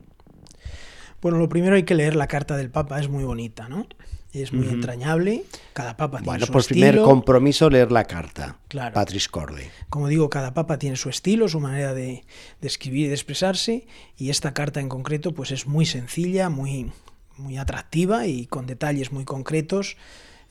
Bueno, 1.21 1.39
lo 1.39 1.49
primero 1.49 1.77
hay 1.77 1.83
que 1.83 1.95
leer 1.95 2.17
la 2.17 2.27
carta 2.27 2.57
del 2.57 2.71
Papa, 2.71 2.99
es 3.01 3.09
muy 3.09 3.25
bonita, 3.25 3.69
¿no? 3.69 3.87
Es 4.33 4.53
muy 4.53 4.69
entrañable, 4.69 5.43
cada 5.73 5.97
papa 5.97 6.19
tiene 6.19 6.27
bueno, 6.27 6.47
su 6.47 6.53
por 6.53 6.61
estilo. 6.61 6.87
primer 6.87 7.03
compromiso 7.03 7.69
leer 7.69 7.91
la 7.91 8.05
carta, 8.05 8.59
claro. 8.69 8.95
Patris 8.95 9.27
Corde. 9.27 9.73
Como 9.89 10.07
digo, 10.07 10.31
cada 10.31 10.55
papa 10.55 10.79
tiene 10.79 10.95
su 10.95 11.09
estilo, 11.09 11.49
su 11.49 11.59
manera 11.59 11.95
de, 11.95 12.23
escribir 12.63 13.07
y 13.07 13.09
de 13.09 13.15
expresarse, 13.15 13.89
y 14.17 14.31
esta 14.31 14.55
carta 14.55 14.79
en 14.79 14.89
concreto 14.89 15.35
pues 15.35 15.51
es 15.51 15.67
muy 15.67 15.85
sencilla, 15.85 16.49
muy, 16.49 16.93
muy 17.39 17.59
atractiva 17.59 18.29
y 18.29 18.47
con 18.47 18.67
detalles 18.67 19.11
muy 19.11 19.25
concretos 19.25 19.97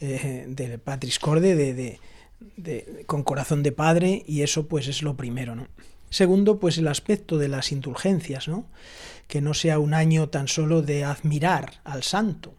eh, 0.01 0.43
de 0.49 0.77
Patris 0.77 1.17
Corde, 1.17 1.55
de, 1.55 1.99
de, 2.58 3.03
con 3.05 3.23
corazón 3.23 3.63
de 3.63 3.71
padre, 3.71 4.23
y 4.27 4.41
eso 4.41 4.67
pues 4.67 4.89
es 4.89 5.03
lo 5.03 5.15
primero, 5.15 5.55
¿no? 5.55 5.67
Segundo, 6.10 6.60
pues 6.60 6.78
el 6.78 6.88
aspecto 6.88 7.38
de 7.38 7.48
las 7.48 7.72
indulgencias, 7.72 8.48
¿no? 8.48 8.65
que 9.30 9.41
no 9.41 9.54
sea 9.54 9.78
un 9.78 9.93
año 9.93 10.30
tan 10.30 10.48
solo 10.48 10.82
de 10.82 11.06
admirar 11.06 11.82
al 11.84 12.02
santo, 12.02 12.56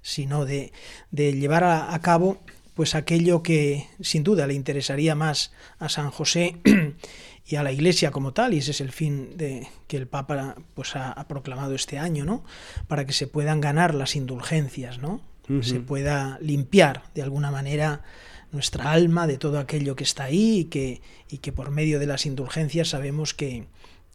sino 0.00 0.44
de, 0.44 0.72
de 1.10 1.32
llevar 1.32 1.64
a, 1.64 1.98
cabo 2.00 2.38
pues 2.74 2.94
aquello 2.94 3.42
que 3.42 3.88
sin 4.00 4.22
duda 4.22 4.46
le 4.46 4.54
interesaría 4.54 5.16
más 5.16 5.52
a 5.80 5.88
San 5.88 6.12
José 6.12 6.56
y 7.44 7.56
a 7.56 7.64
la 7.64 7.72
Iglesia 7.72 8.12
como 8.12 8.32
tal, 8.32 8.54
y 8.54 8.58
ese 8.58 8.70
es 8.70 8.80
el 8.80 8.92
fin 8.92 9.36
de, 9.36 9.66
que 9.88 9.96
el 9.96 10.06
Papa 10.06 10.54
pues, 10.74 10.94
ha, 10.94 11.26
proclamado 11.26 11.74
este 11.74 11.98
año, 11.98 12.24
¿no? 12.24 12.44
para 12.86 13.04
que 13.04 13.12
se 13.12 13.26
puedan 13.26 13.60
ganar 13.60 13.92
las 13.92 14.14
indulgencias, 14.14 14.98
¿no? 14.98 15.20
se 15.62 15.80
pueda 15.80 16.38
limpiar 16.42 17.04
de 17.14 17.22
alguna 17.22 17.50
manera 17.50 18.02
nuestra 18.52 18.92
alma 18.92 19.26
de 19.26 19.38
todo 19.38 19.58
aquello 19.58 19.96
que 19.96 20.04
está 20.04 20.24
ahí 20.24 20.60
y 20.60 20.64
que, 20.64 21.00
y 21.30 21.38
que 21.38 21.52
por 21.52 21.70
medio 21.70 21.98
de 21.98 22.06
las 22.06 22.26
indulgencias 22.26 22.88
sabemos 22.88 23.34
que, 23.34 23.66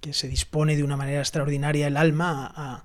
que 0.01 0.13
se 0.13 0.27
dispone 0.27 0.75
de 0.75 0.83
una 0.83 0.97
manera 0.97 1.19
extraordinaria 1.19 1.87
el 1.87 1.97
alma 1.97 2.83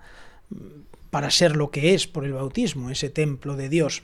para 1.10 1.30
ser 1.30 1.56
lo 1.56 1.70
que 1.70 1.94
es 1.94 2.06
por 2.06 2.24
el 2.24 2.32
bautismo, 2.32 2.90
ese 2.90 3.10
templo 3.10 3.56
de 3.56 3.68
Dios. 3.68 4.02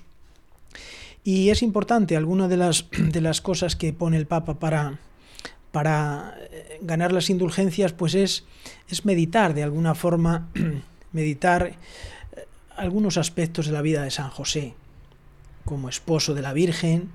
Y 1.23 1.51
es 1.51 1.63
importante, 1.63 2.17
alguna 2.17 2.49
de 2.49 2.57
las, 2.57 2.87
de 2.99 3.21
las 3.21 3.41
cosas 3.41 3.77
que 3.77 3.93
pone 3.93 4.17
el 4.17 4.27
Papa 4.27 4.59
para, 4.59 4.99
para 5.73 6.37
eh, 6.51 6.79
ganar 6.83 7.13
las 7.13 7.31
indulgencias, 7.31 7.93
pues 7.93 8.15
es, 8.15 8.45
es 8.89 9.05
meditar 9.05 9.55
de 9.55 9.63
alguna 9.63 9.95
forma, 9.95 10.49
meditar 11.13 11.67
eh, 11.67 11.77
algunos 12.77 13.17
aspectos 13.17 13.67
de 13.67 13.73
la 13.73 13.83
vida 13.83 14.03
de 14.03 14.11
San 14.11 14.31
José, 14.31 14.75
como 15.65 15.89
esposo 15.89 16.35
de 16.35 16.43
la 16.43 16.53
Virgen, 16.53 17.11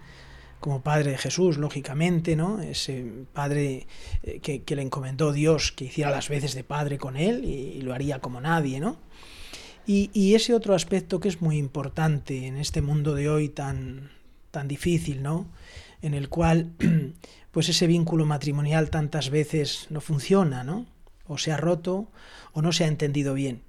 como 0.59 0.81
padre 0.81 1.11
de 1.11 1.17
Jesús, 1.17 1.57
lógicamente, 1.57 2.35
¿no? 2.35 2.61
Ese 2.61 3.05
padre 3.33 3.87
eh, 4.23 4.39
que, 4.39 4.75
le 4.75 4.81
encomendó 4.81 5.31
Dios 5.31 5.71
que 5.71 5.85
hiciera 5.85 6.11
las 6.11 6.29
veces 6.29 6.53
de 6.53 6.63
padre 6.63 6.97
con 6.97 7.15
él 7.15 7.45
y, 7.45 7.81
lo 7.81 7.93
haría 7.93 8.19
como 8.19 8.41
nadie, 8.41 8.79
¿no? 8.79 8.97
Y, 9.87 10.11
y, 10.13 10.35
ese 10.35 10.53
otro 10.53 10.75
aspecto 10.75 11.19
que 11.19 11.29
es 11.29 11.41
muy 11.41 11.57
importante 11.57 12.45
en 12.45 12.57
este 12.57 12.81
mundo 12.81 13.15
de 13.15 13.29
hoy 13.29 13.49
tan, 13.49 14.11
tan 14.51 14.67
difícil, 14.67 15.23
¿no? 15.23 15.47
En 16.01 16.13
el 16.13 16.29
cual, 16.29 16.73
pues 17.51 17.69
ese 17.69 17.87
vínculo 17.87 18.25
matrimonial 18.25 18.89
tantas 18.89 19.29
veces 19.29 19.87
no 19.89 20.01
funciona, 20.01 20.63
¿no? 20.63 20.85
O 21.25 21.37
se 21.37 21.51
ha 21.51 21.57
roto 21.57 22.11
o 22.51 22.61
no 22.61 22.71
se 22.71 22.83
ha 22.83 22.87
entendido 22.87 23.33
bien. 23.33 23.63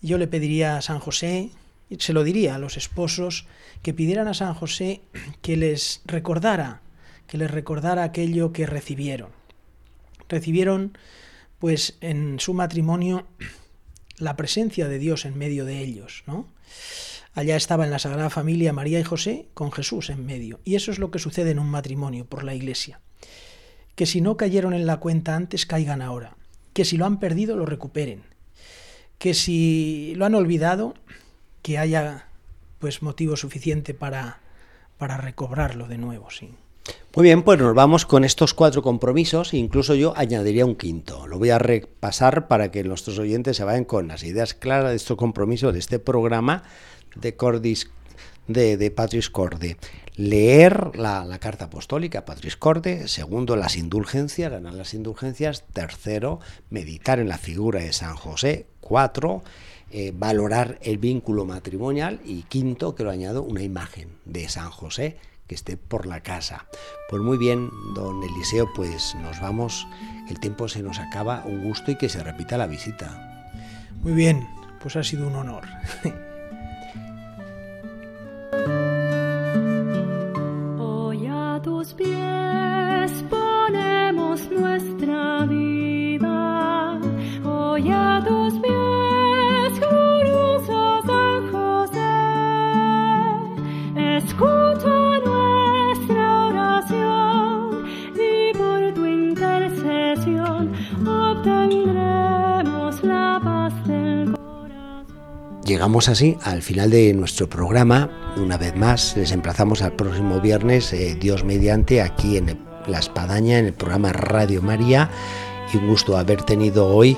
Yo 0.00 0.18
le 0.18 0.28
pediría 0.28 0.76
a 0.76 0.82
San 0.82 0.98
José, 0.98 1.50
se 1.98 2.12
lo 2.12 2.24
diría 2.24 2.54
a 2.54 2.58
los 2.58 2.76
esposos, 2.76 3.46
que 3.82 3.94
pidieran 3.94 4.28
a 4.28 4.34
San 4.34 4.54
José 4.54 5.02
que 5.42 5.56
les 5.56 6.02
recordara, 6.04 6.82
que 7.26 7.38
les 7.38 7.50
recordara 7.50 8.02
aquello 8.02 8.52
que 8.52 8.66
recibieron. 8.66 9.30
Recibieron, 10.28 10.98
pues, 11.58 11.96
en 12.00 12.40
su 12.40 12.54
matrimonio 12.54 13.26
la 14.18 14.36
presencia 14.36 14.88
de 14.88 14.98
Dios 14.98 15.24
en 15.24 15.38
medio 15.38 15.64
de 15.64 15.80
ellos, 15.80 16.24
¿no? 16.26 16.48
Allá 17.34 17.56
estaba 17.56 17.84
en 17.84 17.90
la 17.90 17.98
Sagrada 17.98 18.30
Familia 18.30 18.72
María 18.72 18.98
y 18.98 19.04
José 19.04 19.48
con 19.52 19.70
Jesús 19.70 20.08
en 20.08 20.24
medio. 20.24 20.58
Y 20.64 20.74
eso 20.74 20.90
es 20.90 20.98
lo 20.98 21.10
que 21.10 21.18
sucede 21.18 21.50
en 21.50 21.58
un 21.58 21.68
matrimonio 21.68 22.24
por 22.24 22.44
la 22.44 22.54
Iglesia. 22.54 23.00
Que 23.94 24.06
si 24.06 24.22
no 24.22 24.38
cayeron 24.38 24.72
en 24.72 24.86
la 24.86 24.96
cuenta 25.00 25.36
antes, 25.36 25.66
caigan 25.66 26.00
ahora. 26.00 26.36
Que 26.72 26.86
si 26.86 26.96
lo 26.96 27.04
han 27.04 27.20
perdido, 27.20 27.54
lo 27.54 27.66
recuperen. 27.66 28.22
Que 29.18 29.34
si 29.34 30.14
lo 30.16 30.24
han 30.24 30.34
olvidado, 30.34 30.94
que 31.66 31.78
haya 31.78 32.28
pues 32.78 33.02
motivo 33.02 33.36
suficiente 33.36 33.92
para, 33.92 34.38
para 34.98 35.16
recobrarlo 35.16 35.88
de 35.88 35.98
nuevo, 35.98 36.30
sí. 36.30 36.54
Muy 37.16 37.24
bien, 37.24 37.42
pues 37.42 37.58
nos 37.58 37.74
vamos 37.74 38.06
con 38.06 38.22
estos 38.22 38.54
cuatro 38.54 38.82
compromisos, 38.82 39.52
incluso 39.52 39.96
yo 39.96 40.12
añadiría 40.16 40.64
un 40.64 40.76
quinto. 40.76 41.26
Lo 41.26 41.40
voy 41.40 41.50
a 41.50 41.58
repasar 41.58 42.46
para 42.46 42.70
que 42.70 42.84
nuestros 42.84 43.18
oyentes 43.18 43.56
se 43.56 43.64
vayan 43.64 43.84
con 43.84 44.06
las 44.06 44.22
ideas 44.22 44.54
claras 44.54 44.90
de 44.90 44.96
estos 44.96 45.16
compromisos 45.16 45.72
de 45.72 45.80
este 45.80 45.98
programa 45.98 46.62
de 47.16 47.34
Cordis 47.34 47.90
de, 48.46 48.76
de 48.76 48.92
Patris 48.92 49.28
Corde. 49.28 49.76
Leer 50.14 50.96
la, 50.96 51.26
carta 51.40 51.64
apostólica 51.64 52.24
Patris 52.24 52.56
Corde, 52.56 53.08
segundo, 53.08 53.56
las 53.56 53.76
indulgencias, 53.76 54.52
ganar 54.52 54.74
las 54.74 54.94
indulgencias, 54.94 55.64
tercero, 55.72 56.38
meditar 56.70 57.18
en 57.18 57.28
la 57.28 57.38
figura 57.38 57.80
de 57.80 57.92
San 57.92 58.14
José, 58.14 58.66
cuatro, 58.80 59.42
eh, 59.90 60.12
valorar 60.14 60.78
el 60.82 60.98
vínculo 60.98 61.44
matrimonial 61.44 62.20
y 62.24 62.42
quinto, 62.42 62.94
que 62.94 63.04
lo 63.04 63.10
añado, 63.10 63.42
una 63.42 63.62
imagen 63.62 64.10
de 64.24 64.48
San 64.48 64.70
José 64.70 65.16
que 65.46 65.54
esté 65.54 65.76
por 65.76 66.06
la 66.06 66.22
casa. 66.22 66.66
Pues 67.08 67.22
muy 67.22 67.38
bien, 67.38 67.70
don 67.94 68.22
Eliseo, 68.22 68.68
pues 68.74 69.14
nos 69.22 69.40
vamos, 69.40 69.86
el 70.28 70.40
tiempo 70.40 70.68
se 70.68 70.82
nos 70.82 70.98
acaba, 70.98 71.44
un 71.46 71.62
gusto 71.62 71.92
y 71.92 71.96
que 71.96 72.08
se 72.08 72.22
repita 72.22 72.58
la 72.58 72.66
visita. 72.66 73.52
Muy 74.02 74.12
bien, 74.12 74.46
pues 74.82 74.96
ha 74.96 75.04
sido 75.04 75.28
un 75.28 75.36
honor. 75.36 75.64
Así 105.96 106.36
al 106.42 106.62
final 106.62 106.90
de 106.90 107.14
nuestro 107.14 107.48
programa. 107.48 108.34
Una 108.36 108.58
vez 108.58 108.76
más, 108.76 109.16
les 109.16 109.32
emplazamos 109.32 109.80
al 109.80 109.94
próximo 109.94 110.40
viernes, 110.42 110.92
eh, 110.92 111.16
Dios 111.18 111.42
mediante, 111.42 112.02
aquí 112.02 112.36
en 112.36 112.58
La 112.86 112.98
Espadaña, 112.98 113.58
en 113.58 113.64
el 113.64 113.72
programa 113.72 114.12
Radio 114.12 114.60
María. 114.60 115.10
Y 115.72 115.78
un 115.78 115.88
gusto 115.88 116.18
haber 116.18 116.42
tenido 116.42 116.86
hoy 116.86 117.16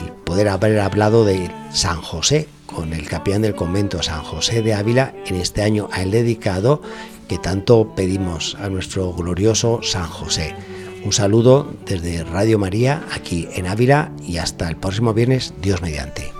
el 0.00 0.12
poder 0.12 0.48
haber 0.48 0.78
hablado 0.78 1.24
de 1.24 1.50
San 1.72 2.00
José, 2.00 2.46
con 2.66 2.92
el 2.92 3.08
capellán 3.08 3.42
del 3.42 3.56
convento 3.56 4.00
San 4.00 4.22
José 4.22 4.62
de 4.62 4.74
Ávila, 4.74 5.12
en 5.26 5.34
este 5.34 5.62
año 5.62 5.88
a 5.92 6.02
él 6.02 6.12
dedicado, 6.12 6.82
que 7.28 7.36
tanto 7.36 7.96
pedimos 7.96 8.56
a 8.60 8.70
nuestro 8.70 9.12
glorioso 9.12 9.80
San 9.82 10.06
José. 10.06 10.54
Un 11.04 11.12
saludo 11.12 11.74
desde 11.84 12.22
Radio 12.22 12.60
María, 12.60 13.02
aquí 13.12 13.48
en 13.54 13.66
Ávila, 13.66 14.12
y 14.24 14.38
hasta 14.38 14.68
el 14.68 14.76
próximo 14.76 15.12
viernes, 15.12 15.52
Dios 15.60 15.82
mediante. 15.82 16.39